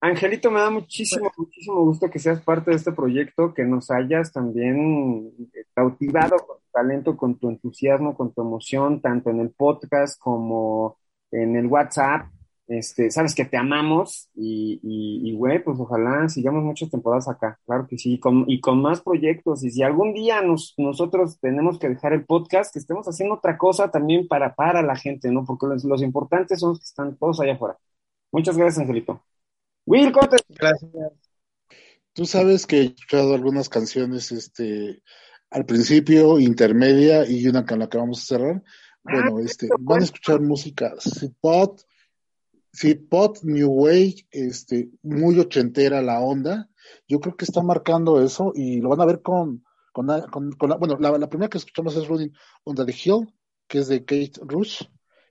Angelito, 0.01 0.51
me 0.51 0.61
da 0.61 0.71
muchísimo, 0.71 1.31
muchísimo 1.37 1.85
gusto 1.85 2.09
que 2.09 2.21
seas 2.21 2.41
parte 2.41 2.71
de 2.71 2.77
este 2.77 2.93
proyecto, 2.93 3.53
que 3.53 3.65
nos 3.65 3.91
hayas 3.91 4.33
también 4.33 5.33
cautivado 5.75 6.37
con 6.37 6.59
tu 6.59 6.71
talento, 6.73 7.17
con 7.17 7.37
tu 7.37 7.49
entusiasmo, 7.49 8.17
con 8.17 8.33
tu 8.33 8.43
emoción, 8.43 9.01
tanto 9.01 9.31
en 9.31 9.41
el 9.41 9.51
podcast 9.51 10.21
como 10.21 10.99
en 11.33 11.57
el 11.57 11.67
WhatsApp. 11.67 12.29
Este, 12.69 13.11
sabes 13.11 13.35
que 13.35 13.47
te 13.47 13.57
amamos 13.57 14.29
y, 14.35 15.35
güey, 15.35 15.65
pues 15.65 15.81
ojalá 15.81 16.29
sigamos 16.29 16.63
muchas 16.63 16.91
temporadas 16.91 17.27
acá, 17.27 17.59
claro 17.65 17.87
que 17.89 17.97
sí, 17.97 18.15
y 18.15 18.21
con, 18.21 18.45
y 18.47 18.61
con 18.61 18.83
más 18.83 19.01
proyectos. 19.01 19.65
Y 19.65 19.71
si 19.71 19.83
algún 19.83 20.13
día 20.13 20.43
nos, 20.43 20.75
nosotros 20.77 21.39
tenemos 21.41 21.79
que 21.79 21.89
dejar 21.89 22.13
el 22.13 22.27
podcast, 22.27 22.71
que 22.73 22.79
estemos 22.79 23.07
haciendo 23.07 23.37
otra 23.37 23.57
cosa 23.57 23.91
también 23.91 24.29
para, 24.29 24.55
para 24.55 24.83
la 24.83 24.97
gente, 24.97 25.31
¿no? 25.31 25.47
Porque 25.47 25.67
los, 25.67 25.83
los 25.85 26.03
importantes 26.03 26.61
son 26.61 26.71
los 26.71 26.81
que 26.81 26.85
están 26.85 27.17
todos 27.17 27.41
allá 27.41 27.55
afuera. 27.55 27.79
Muchas 28.31 28.59
gracias, 28.59 28.81
Angelito. 28.81 29.25
Will, 29.87 30.13
¿cómo 30.13 30.29
te... 30.29 30.37
Gracias. 30.51 30.91
Tú 32.13 32.27
sabes 32.27 32.67
que 32.67 32.81
he 32.81 32.85
escuchado 32.85 33.35
algunas 33.35 33.71
canciones, 33.71 34.31
este, 34.31 35.03
al 35.51 35.65
principio, 35.65 36.39
intermedia 36.39 37.27
y 37.27 37.47
una 37.49 37.65
con 37.65 37.79
la 37.79 37.89
que 37.89 37.97
vamos 37.97 38.21
a 38.21 38.27
cerrar. 38.27 38.63
Bueno, 39.03 39.39
este, 39.39 39.69
van 39.81 40.01
a 40.01 40.05
escuchar 40.05 40.43
música 40.43 40.93
pop, 41.41 41.81
sí, 42.73 42.95
pop, 42.95 43.39
New 43.43 43.71
Wave, 43.71 44.27
este, 44.31 44.91
muy 45.03 45.39
ochentera 45.39 46.03
la 46.03 46.21
onda. 46.21 46.69
Yo 47.07 47.21
creo 47.21 47.37
que 47.37 47.45
está 47.45 47.63
marcando 47.63 48.23
eso 48.23 48.53
y 48.55 48.81
lo 48.81 48.91
van 48.91 49.01
a 49.01 49.07
ver 49.07 49.23
con, 49.23 49.65
con, 49.93 50.07
la, 50.07 50.27
bueno, 50.77 50.97
la, 50.99 51.29
primera 51.29 51.49
que 51.49 51.59
escuchamos 51.59 51.97
es 51.97 52.07
Running 52.07 52.33
on 52.65 52.77
the 52.77 52.93
Hill, 52.93 53.33
que 53.67 53.79
es 53.79 53.89
de 53.89 54.05
Kate 54.05 54.41
Rush, 54.43 54.83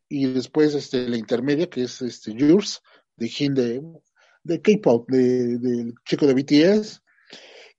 y 0.10 0.26
después 0.28 0.74
este, 0.74 1.08
la 1.08 1.18
intermedia, 1.18 1.70
que 1.70 1.84
es 1.84 2.02
este, 2.02 2.34
Yours, 2.34 2.82
de 3.16 3.28
Jin 3.28 3.54
de, 3.54 3.82
de 4.44 4.62
K-pop, 4.62 5.10
del 5.10 5.60
de 5.60 5.94
chico 6.06 6.26
de 6.28 6.34
BTS. 6.34 7.02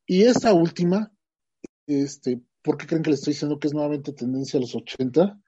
Y 0.07 0.23
esta 0.23 0.53
última, 0.53 1.13
este, 1.87 2.41
¿por 2.63 2.77
qué 2.77 2.87
creen 2.87 3.03
que 3.03 3.11
le 3.11 3.15
estoy 3.17 3.33
diciendo 3.33 3.59
que 3.59 3.69
es 3.69 3.75
nuevamente 3.75 4.13
tendencia 4.13 4.59
a 4.59 4.61
los 4.61 4.75
80? 4.75 5.41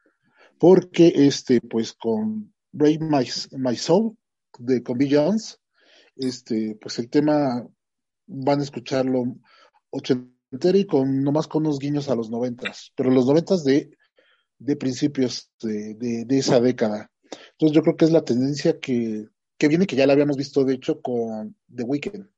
Porque, 0.59 1.13
este, 1.15 1.61
pues 1.61 1.95
con 1.95 2.53
Break 2.73 3.01
My, 3.01 3.29
My 3.53 3.77
Soul 3.77 4.17
de 4.59 4.83
con 4.83 4.99
Jones, 5.09 5.61
este, 6.17 6.77
pues 6.81 6.99
el 6.99 7.09
tema 7.09 7.67
van 8.27 8.61
a 8.61 8.63
escucharlo 8.63 9.25
ochentero 9.91 10.79
y 10.79 10.87
con 10.87 11.23
nomás 11.23 11.47
con 11.47 11.67
unos 11.67 11.79
guiños 11.79 12.09
a 12.09 12.15
los 12.15 12.31
noventas, 12.31 12.93
pero 12.97 13.11
los 13.11 13.27
noventas 13.27 13.65
de, 13.65 13.91
de 14.59 14.77
principios 14.77 15.51
de, 15.63 15.95
de, 15.95 16.25
de, 16.27 16.39
esa 16.39 16.61
década. 16.61 17.11
Entonces 17.53 17.75
yo 17.75 17.83
creo 17.83 17.97
que 17.97 18.05
es 18.05 18.13
la 18.13 18.25
tendencia 18.25 18.79
que, 18.79 19.27
que 19.59 19.69
viene, 19.69 19.87
que 19.87 19.97
ya 19.97 20.07
la 20.07 20.13
habíamos 20.13 20.37
visto 20.37 20.65
de 20.65 20.75
hecho 20.75 21.01
con 21.01 21.57
The 21.75 21.85
Weeknd. 21.85 22.29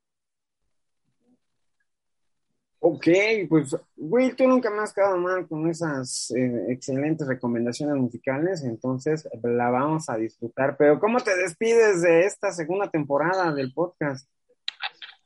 Ok, 2.84 3.06
pues, 3.48 3.76
güey, 3.96 4.34
tú 4.34 4.48
nunca 4.48 4.68
me 4.68 4.82
has 4.82 4.92
quedado 4.92 5.16
mal 5.16 5.46
con 5.46 5.70
esas 5.70 6.32
eh, 6.32 6.66
excelentes 6.68 7.28
recomendaciones 7.28 7.94
musicales, 7.94 8.64
entonces 8.64 9.28
la 9.40 9.70
vamos 9.70 10.08
a 10.08 10.16
disfrutar. 10.16 10.76
Pero, 10.76 10.98
¿cómo 10.98 11.20
te 11.20 11.36
despides 11.36 12.02
de 12.02 12.26
esta 12.26 12.50
segunda 12.50 12.90
temporada 12.90 13.54
del 13.54 13.72
podcast? 13.72 14.28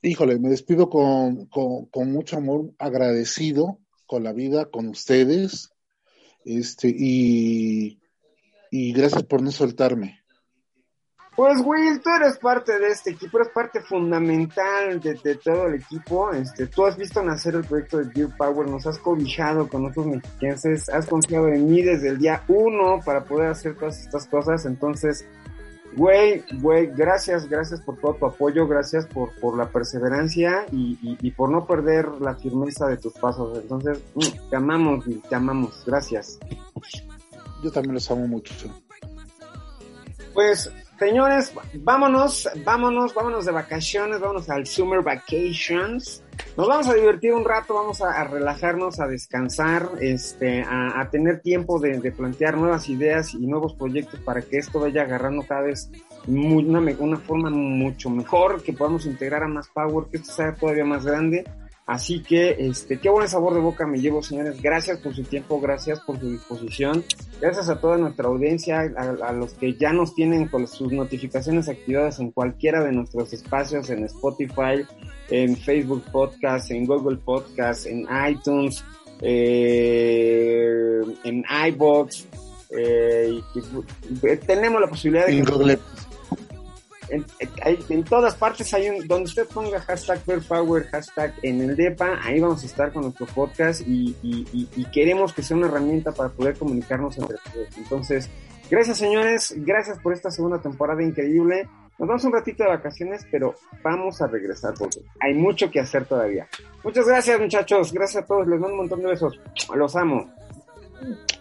Híjole, 0.02 0.38
me 0.38 0.50
despido 0.50 0.90
con, 0.90 1.46
con, 1.46 1.86
con 1.86 2.12
mucho 2.12 2.36
amor, 2.36 2.74
agradecido 2.78 3.78
con 4.04 4.22
la 4.22 4.34
vida, 4.34 4.66
con 4.66 4.88
ustedes, 4.88 5.70
este, 6.44 6.94
y, 6.94 8.02
y 8.70 8.92
gracias 8.92 9.22
por 9.22 9.40
no 9.40 9.50
soltarme. 9.50 10.25
Pues 11.36 11.60
Will, 11.62 12.00
tú 12.00 12.08
eres 12.08 12.38
parte 12.38 12.78
de 12.78 12.88
este 12.88 13.10
equipo, 13.10 13.38
eres 13.38 13.52
parte 13.52 13.82
fundamental 13.82 14.98
de, 15.00 15.20
de, 15.22 15.34
todo 15.34 15.66
el 15.66 15.74
equipo. 15.74 16.32
Este, 16.32 16.66
tú 16.66 16.86
has 16.86 16.96
visto 16.96 17.22
nacer 17.22 17.56
el 17.56 17.64
proyecto 17.64 17.98
de 17.98 18.04
Beer 18.04 18.30
Power, 18.38 18.66
nos 18.66 18.86
has 18.86 18.98
cobijado 18.98 19.68
con 19.68 19.84
otros 19.84 20.06
mexiquenses, 20.06 20.88
has 20.88 21.06
confiado 21.06 21.48
en 21.48 21.70
mí 21.70 21.82
desde 21.82 22.08
el 22.08 22.18
día 22.18 22.42
uno 22.48 23.00
para 23.04 23.24
poder 23.24 23.50
hacer 23.50 23.76
todas 23.76 24.00
estas 24.00 24.26
cosas. 24.28 24.64
Entonces, 24.64 25.26
güey, 25.94 26.42
güey, 26.54 26.86
gracias, 26.86 27.46
gracias 27.50 27.82
por 27.82 27.98
todo 27.98 28.14
tu 28.14 28.24
apoyo, 28.24 28.66
gracias 28.66 29.06
por, 29.06 29.38
por 29.38 29.58
la 29.58 29.68
perseverancia 29.68 30.64
y, 30.72 30.98
y, 31.02 31.18
y 31.20 31.30
por 31.32 31.50
no 31.50 31.66
perder 31.66 32.08
la 32.18 32.34
firmeza 32.36 32.86
de 32.86 32.96
tus 32.96 33.12
pasos. 33.12 33.58
Entonces, 33.58 34.00
mm, 34.14 34.48
te 34.48 34.56
amamos, 34.56 35.04
te 35.28 35.34
amamos, 35.34 35.84
gracias. 35.86 36.38
Yo 37.62 37.70
también 37.70 37.92
los 37.92 38.10
amo 38.10 38.26
mucho. 38.26 38.54
Pues 40.32 40.70
Señores, 40.98 41.52
vámonos, 41.74 42.48
vámonos, 42.64 43.12
vámonos 43.12 43.44
de 43.44 43.52
vacaciones, 43.52 44.18
vámonos 44.18 44.48
al 44.48 44.66
Summer 44.66 45.02
Vacations. 45.02 46.24
Nos 46.56 46.68
vamos 46.68 46.88
a 46.88 46.94
divertir 46.94 47.34
un 47.34 47.44
rato, 47.44 47.74
vamos 47.74 48.00
a, 48.00 48.24
relajarnos, 48.24 48.98
a 48.98 49.06
descansar, 49.06 49.90
este, 50.00 50.62
a, 50.62 51.06
tener 51.10 51.40
tiempo 51.40 51.78
de, 51.78 52.00
de, 52.00 52.12
plantear 52.12 52.56
nuevas 52.56 52.88
ideas 52.88 53.34
y 53.34 53.46
nuevos 53.46 53.74
proyectos 53.74 54.20
para 54.20 54.40
que 54.40 54.56
esto 54.56 54.80
vaya 54.80 55.02
agarrando 55.02 55.44
cada 55.46 55.62
vez 55.62 55.90
muy, 56.26 56.64
una, 56.64 56.80
una 56.98 57.18
forma 57.18 57.50
mucho 57.50 58.08
mejor, 58.08 58.62
que 58.62 58.72
podamos 58.72 59.04
integrar 59.04 59.42
a 59.42 59.48
más 59.48 59.68
power, 59.68 60.06
que 60.10 60.16
esto 60.16 60.32
sea 60.32 60.54
todavía 60.54 60.84
más 60.86 61.04
grande. 61.04 61.44
Así 61.86 62.20
que, 62.20 62.56
este, 62.58 62.98
qué 62.98 63.08
buen 63.08 63.28
sabor 63.28 63.54
de 63.54 63.60
boca 63.60 63.86
me 63.86 64.00
llevo, 64.00 64.20
señores. 64.20 64.60
Gracias 64.60 64.98
por 64.98 65.14
su 65.14 65.22
tiempo, 65.22 65.60
gracias 65.60 66.00
por 66.00 66.18
su 66.18 66.30
disposición. 66.30 67.04
Gracias 67.40 67.68
a 67.68 67.80
toda 67.80 67.96
nuestra 67.96 68.26
audiencia, 68.26 68.80
a, 68.96 69.28
a, 69.28 69.32
los 69.32 69.54
que 69.54 69.74
ya 69.74 69.92
nos 69.92 70.12
tienen 70.12 70.48
con 70.48 70.66
sus 70.66 70.92
notificaciones 70.92 71.68
activadas 71.68 72.18
en 72.18 72.32
cualquiera 72.32 72.82
de 72.82 72.90
nuestros 72.90 73.32
espacios, 73.32 73.88
en 73.90 74.04
Spotify, 74.04 74.84
en 75.30 75.56
Facebook 75.56 76.02
Podcast, 76.10 76.72
en 76.72 76.86
Google 76.86 77.18
Podcast, 77.18 77.86
en 77.86 78.04
iTunes, 78.30 78.84
eh, 79.22 81.02
en 81.22 81.44
iBox. 81.68 82.26
Eh, 82.70 83.40
tenemos 84.44 84.80
la 84.80 84.88
posibilidad 84.88 85.26
de... 85.26 85.40
Google 85.42 85.78
en, 87.08 88.04
todas 88.04 88.34
partes 88.34 88.72
hay 88.74 88.88
un, 88.88 89.06
donde 89.06 89.24
usted 89.24 89.46
ponga 89.46 89.80
hashtag 89.80 90.20
Power, 90.48 90.86
hashtag 90.88 91.34
en 91.42 91.60
el 91.60 91.76
DEPA, 91.76 92.20
ahí 92.22 92.40
vamos 92.40 92.62
a 92.62 92.66
estar 92.66 92.92
con 92.92 93.02
nuestro 93.02 93.26
podcast 93.26 93.82
y, 93.86 94.16
y, 94.22 94.84
queremos 94.92 95.32
que 95.32 95.42
sea 95.42 95.56
una 95.56 95.66
herramienta 95.66 96.12
para 96.12 96.28
poder 96.30 96.56
comunicarnos 96.56 97.18
entre 97.18 97.36
todos. 97.52 97.76
Entonces, 97.76 98.30
gracias 98.70 98.98
señores, 98.98 99.54
gracias 99.58 99.98
por 99.98 100.12
esta 100.12 100.30
segunda 100.30 100.60
temporada 100.60 101.02
increíble. 101.02 101.68
Nos 101.98 102.08
vamos 102.08 102.24
un 102.24 102.32
ratito 102.32 102.62
de 102.62 102.70
vacaciones, 102.70 103.26
pero 103.30 103.54
vamos 103.82 104.20
a 104.20 104.26
regresar 104.26 104.74
porque 104.78 105.00
hay 105.20 105.34
mucho 105.34 105.70
que 105.70 105.80
hacer 105.80 106.04
todavía. 106.04 106.46
Muchas 106.84 107.06
gracias 107.06 107.40
muchachos, 107.40 107.92
gracias 107.92 108.24
a 108.24 108.26
todos, 108.26 108.46
les 108.46 108.60
mando 108.60 108.74
un 108.74 108.80
montón 108.80 109.00
de 109.00 109.08
besos, 109.08 109.40
los 109.74 109.96
amo. 109.96 110.30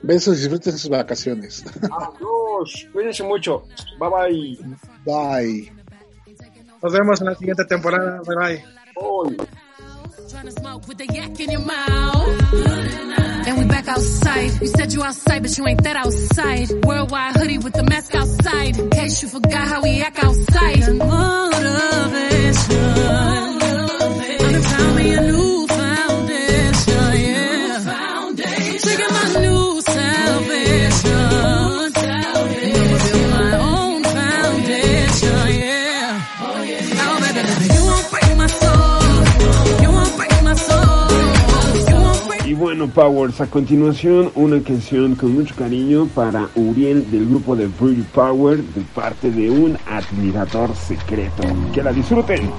Besos 0.02 0.38
y 0.38 0.42
disfruten 0.42 0.78
sus 0.78 0.90
vacaciones. 0.90 1.64
Adiós, 1.84 2.88
cuídense 2.94 3.24
mucho. 3.24 3.64
Bye 4.00 4.10
bye. 4.10 4.58
Bye. 5.06 5.72
Nos 6.82 6.94
vemos 6.94 7.22
en 7.22 7.28
la 7.28 7.36
siguiente 7.36 7.66
temporada. 7.66 8.22
Bye 8.26 8.36
bye. 8.36 8.64
Bye. 8.96 9.48
And 13.48 13.58
we 13.60 13.66
back 13.66 13.88
outside. 13.88 14.52
You 14.62 14.68
said 14.68 14.94
you 14.94 15.04
outside, 15.04 15.42
but 15.42 15.58
you 15.58 15.68
ain't 15.68 15.84
that 15.84 15.96
outside. 15.96 16.70
Worldwide 16.86 17.36
hoodie 17.36 17.60
with 17.60 17.74
the 17.74 17.84
mask 17.84 18.16
outside. 18.16 18.78
In 18.78 18.90
case 18.90 19.22
you 19.22 19.30
forgot 19.30 19.68
how 19.68 19.82
we 19.84 20.02
act 20.02 20.24
outside. 20.24 20.96
Motivation. 20.96 22.16
Bueno, 42.66 42.88
Powers, 42.88 43.42
a 43.42 43.46
continuación 43.46 44.32
una 44.34 44.60
canción 44.60 45.14
con 45.14 45.36
mucho 45.36 45.54
cariño 45.54 46.08
para 46.16 46.50
Uriel 46.56 47.12
del 47.12 47.30
grupo 47.30 47.56
de 47.56 47.68
Pretty 47.70 48.02
Power 48.12 48.58
de 48.58 48.82
parte 48.82 49.30
de 49.30 49.52
un 49.52 49.78
admirador 49.86 50.76
secreto. 50.76 51.44
Que 51.72 51.84
la 51.84 51.94
disfruten. 51.94 52.52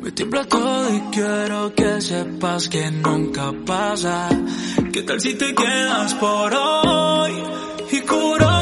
Me 0.00 0.12
tiembla 0.12 0.44
todo 0.44 0.94
y 0.94 1.00
quiero 1.10 1.74
que 1.74 2.00
sepas 2.00 2.68
que 2.68 2.88
nunca 2.92 3.52
pasa. 3.66 4.28
¿Qué 4.92 5.02
tal 5.02 5.20
si 5.20 5.34
te 5.34 5.52
quedas 5.52 6.14
por 6.14 6.54
hoy? 6.54 7.32
Y 7.90 8.06
juro 8.06 8.57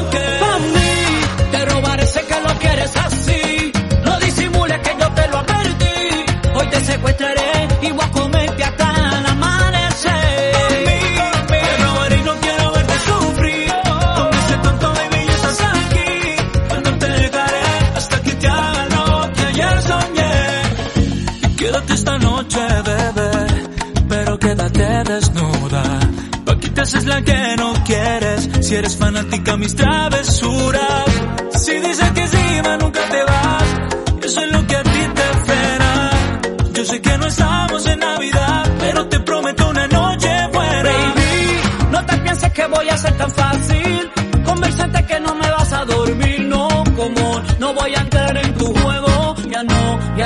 te 6.69 6.79
secuestraré 6.85 7.67
y 7.81 7.91
voy 7.91 8.05
a 8.05 8.11
comerte 8.11 8.63
hasta 8.63 9.19
el 9.19 9.25
amanecer. 9.25 10.53
te 11.47 11.77
robaré 11.83 12.17
y 12.17 12.23
no 12.23 12.35
quiero 12.35 12.71
verte 12.71 12.93
sufrir. 13.09 13.73
Con 14.15 14.33
ese 14.39 14.57
tonto 14.57 14.93
baby 14.93 15.25
ya 15.27 15.33
estás 15.33 15.59
aquí. 15.61 16.11
No 16.83 16.97
te 16.97 17.07
dejaré 17.07 17.67
hasta 17.95 18.21
que 18.21 18.31
te 18.31 18.47
haga 18.47 18.85
lo 18.95 19.33
que 19.33 19.43
ayer 19.45 19.81
soñé. 19.81 20.33
Y 21.43 21.55
quédate 21.55 21.93
esta 21.93 22.17
noche, 22.17 22.59
bebé. 22.85 23.31
Pero 24.09 24.39
quédate 24.39 25.03
desnuda. 25.11 25.83
Pa' 26.45 26.59
que 26.59 26.69
te 26.69 26.81
haces 26.81 27.05
la 27.05 27.21
que 27.21 27.55
no 27.57 27.73
quieres. 27.85 28.49
Si 28.61 28.75
eres 28.75 28.95
fanática 28.95 29.57
mis 29.57 29.75
travesuras. 29.75 31.16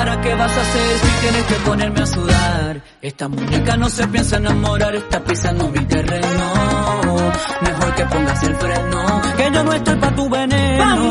No. 0.04 0.12
¿Y 0.12 0.14
ahora 0.14 0.20
qué 0.20 0.34
vas 0.34 0.56
a 0.56 0.60
hacer 0.60 0.98
si 0.98 1.20
tienes 1.20 1.44
que 1.44 1.54
ponerme 1.54 2.00
a 2.00 2.06
sudar? 2.06 2.82
Esta 3.00 3.28
muñeca 3.28 3.76
no 3.76 3.88
se 3.88 4.06
piensa 4.08 4.36
enamorar, 4.36 4.94
está 4.94 5.20
pisando 5.24 5.68
mi 5.68 5.84
terreno. 5.86 7.32
Mejor 7.62 7.94
que 7.94 8.04
pongas 8.06 8.42
el 8.42 8.56
freno, 8.56 9.22
que 9.36 9.50
yo 9.52 9.64
no 9.64 9.72
estoy 9.72 9.96
pa' 9.96 10.14
tu 10.14 10.28
veneno. 10.28 10.84
Pa' 10.84 10.96
mí, 10.96 11.10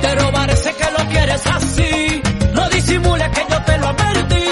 te 0.00 0.14
robaré, 0.14 0.56
sé 0.56 0.74
que 0.74 0.90
lo 0.90 1.10
quieres 1.10 1.46
así. 1.46 2.22
No 2.54 2.68
disimules 2.68 3.28
que 3.30 3.46
yo 3.50 3.62
te 3.62 3.78
lo 3.78 3.86
advertí. 3.88 4.44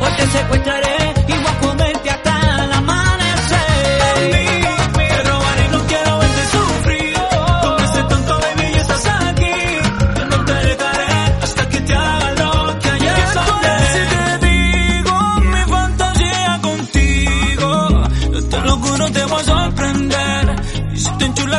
Hoy 0.00 0.12
te 0.16 0.26
secuestraré 0.26 0.89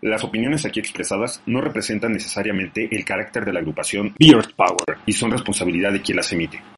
Las 0.00 0.22
opiniones 0.22 0.64
aquí 0.64 0.78
expresadas 0.78 1.42
no 1.46 1.60
representan 1.60 2.12
necesariamente 2.12 2.88
el 2.90 3.04
carácter 3.04 3.44
de 3.44 3.52
la 3.52 3.58
agrupación 3.58 4.14
Beard 4.18 4.54
Power 4.54 4.98
y 5.06 5.12
son 5.12 5.32
responsabilidad 5.32 5.92
de 5.92 6.02
quien 6.02 6.16
las 6.16 6.32
emite. 6.32 6.60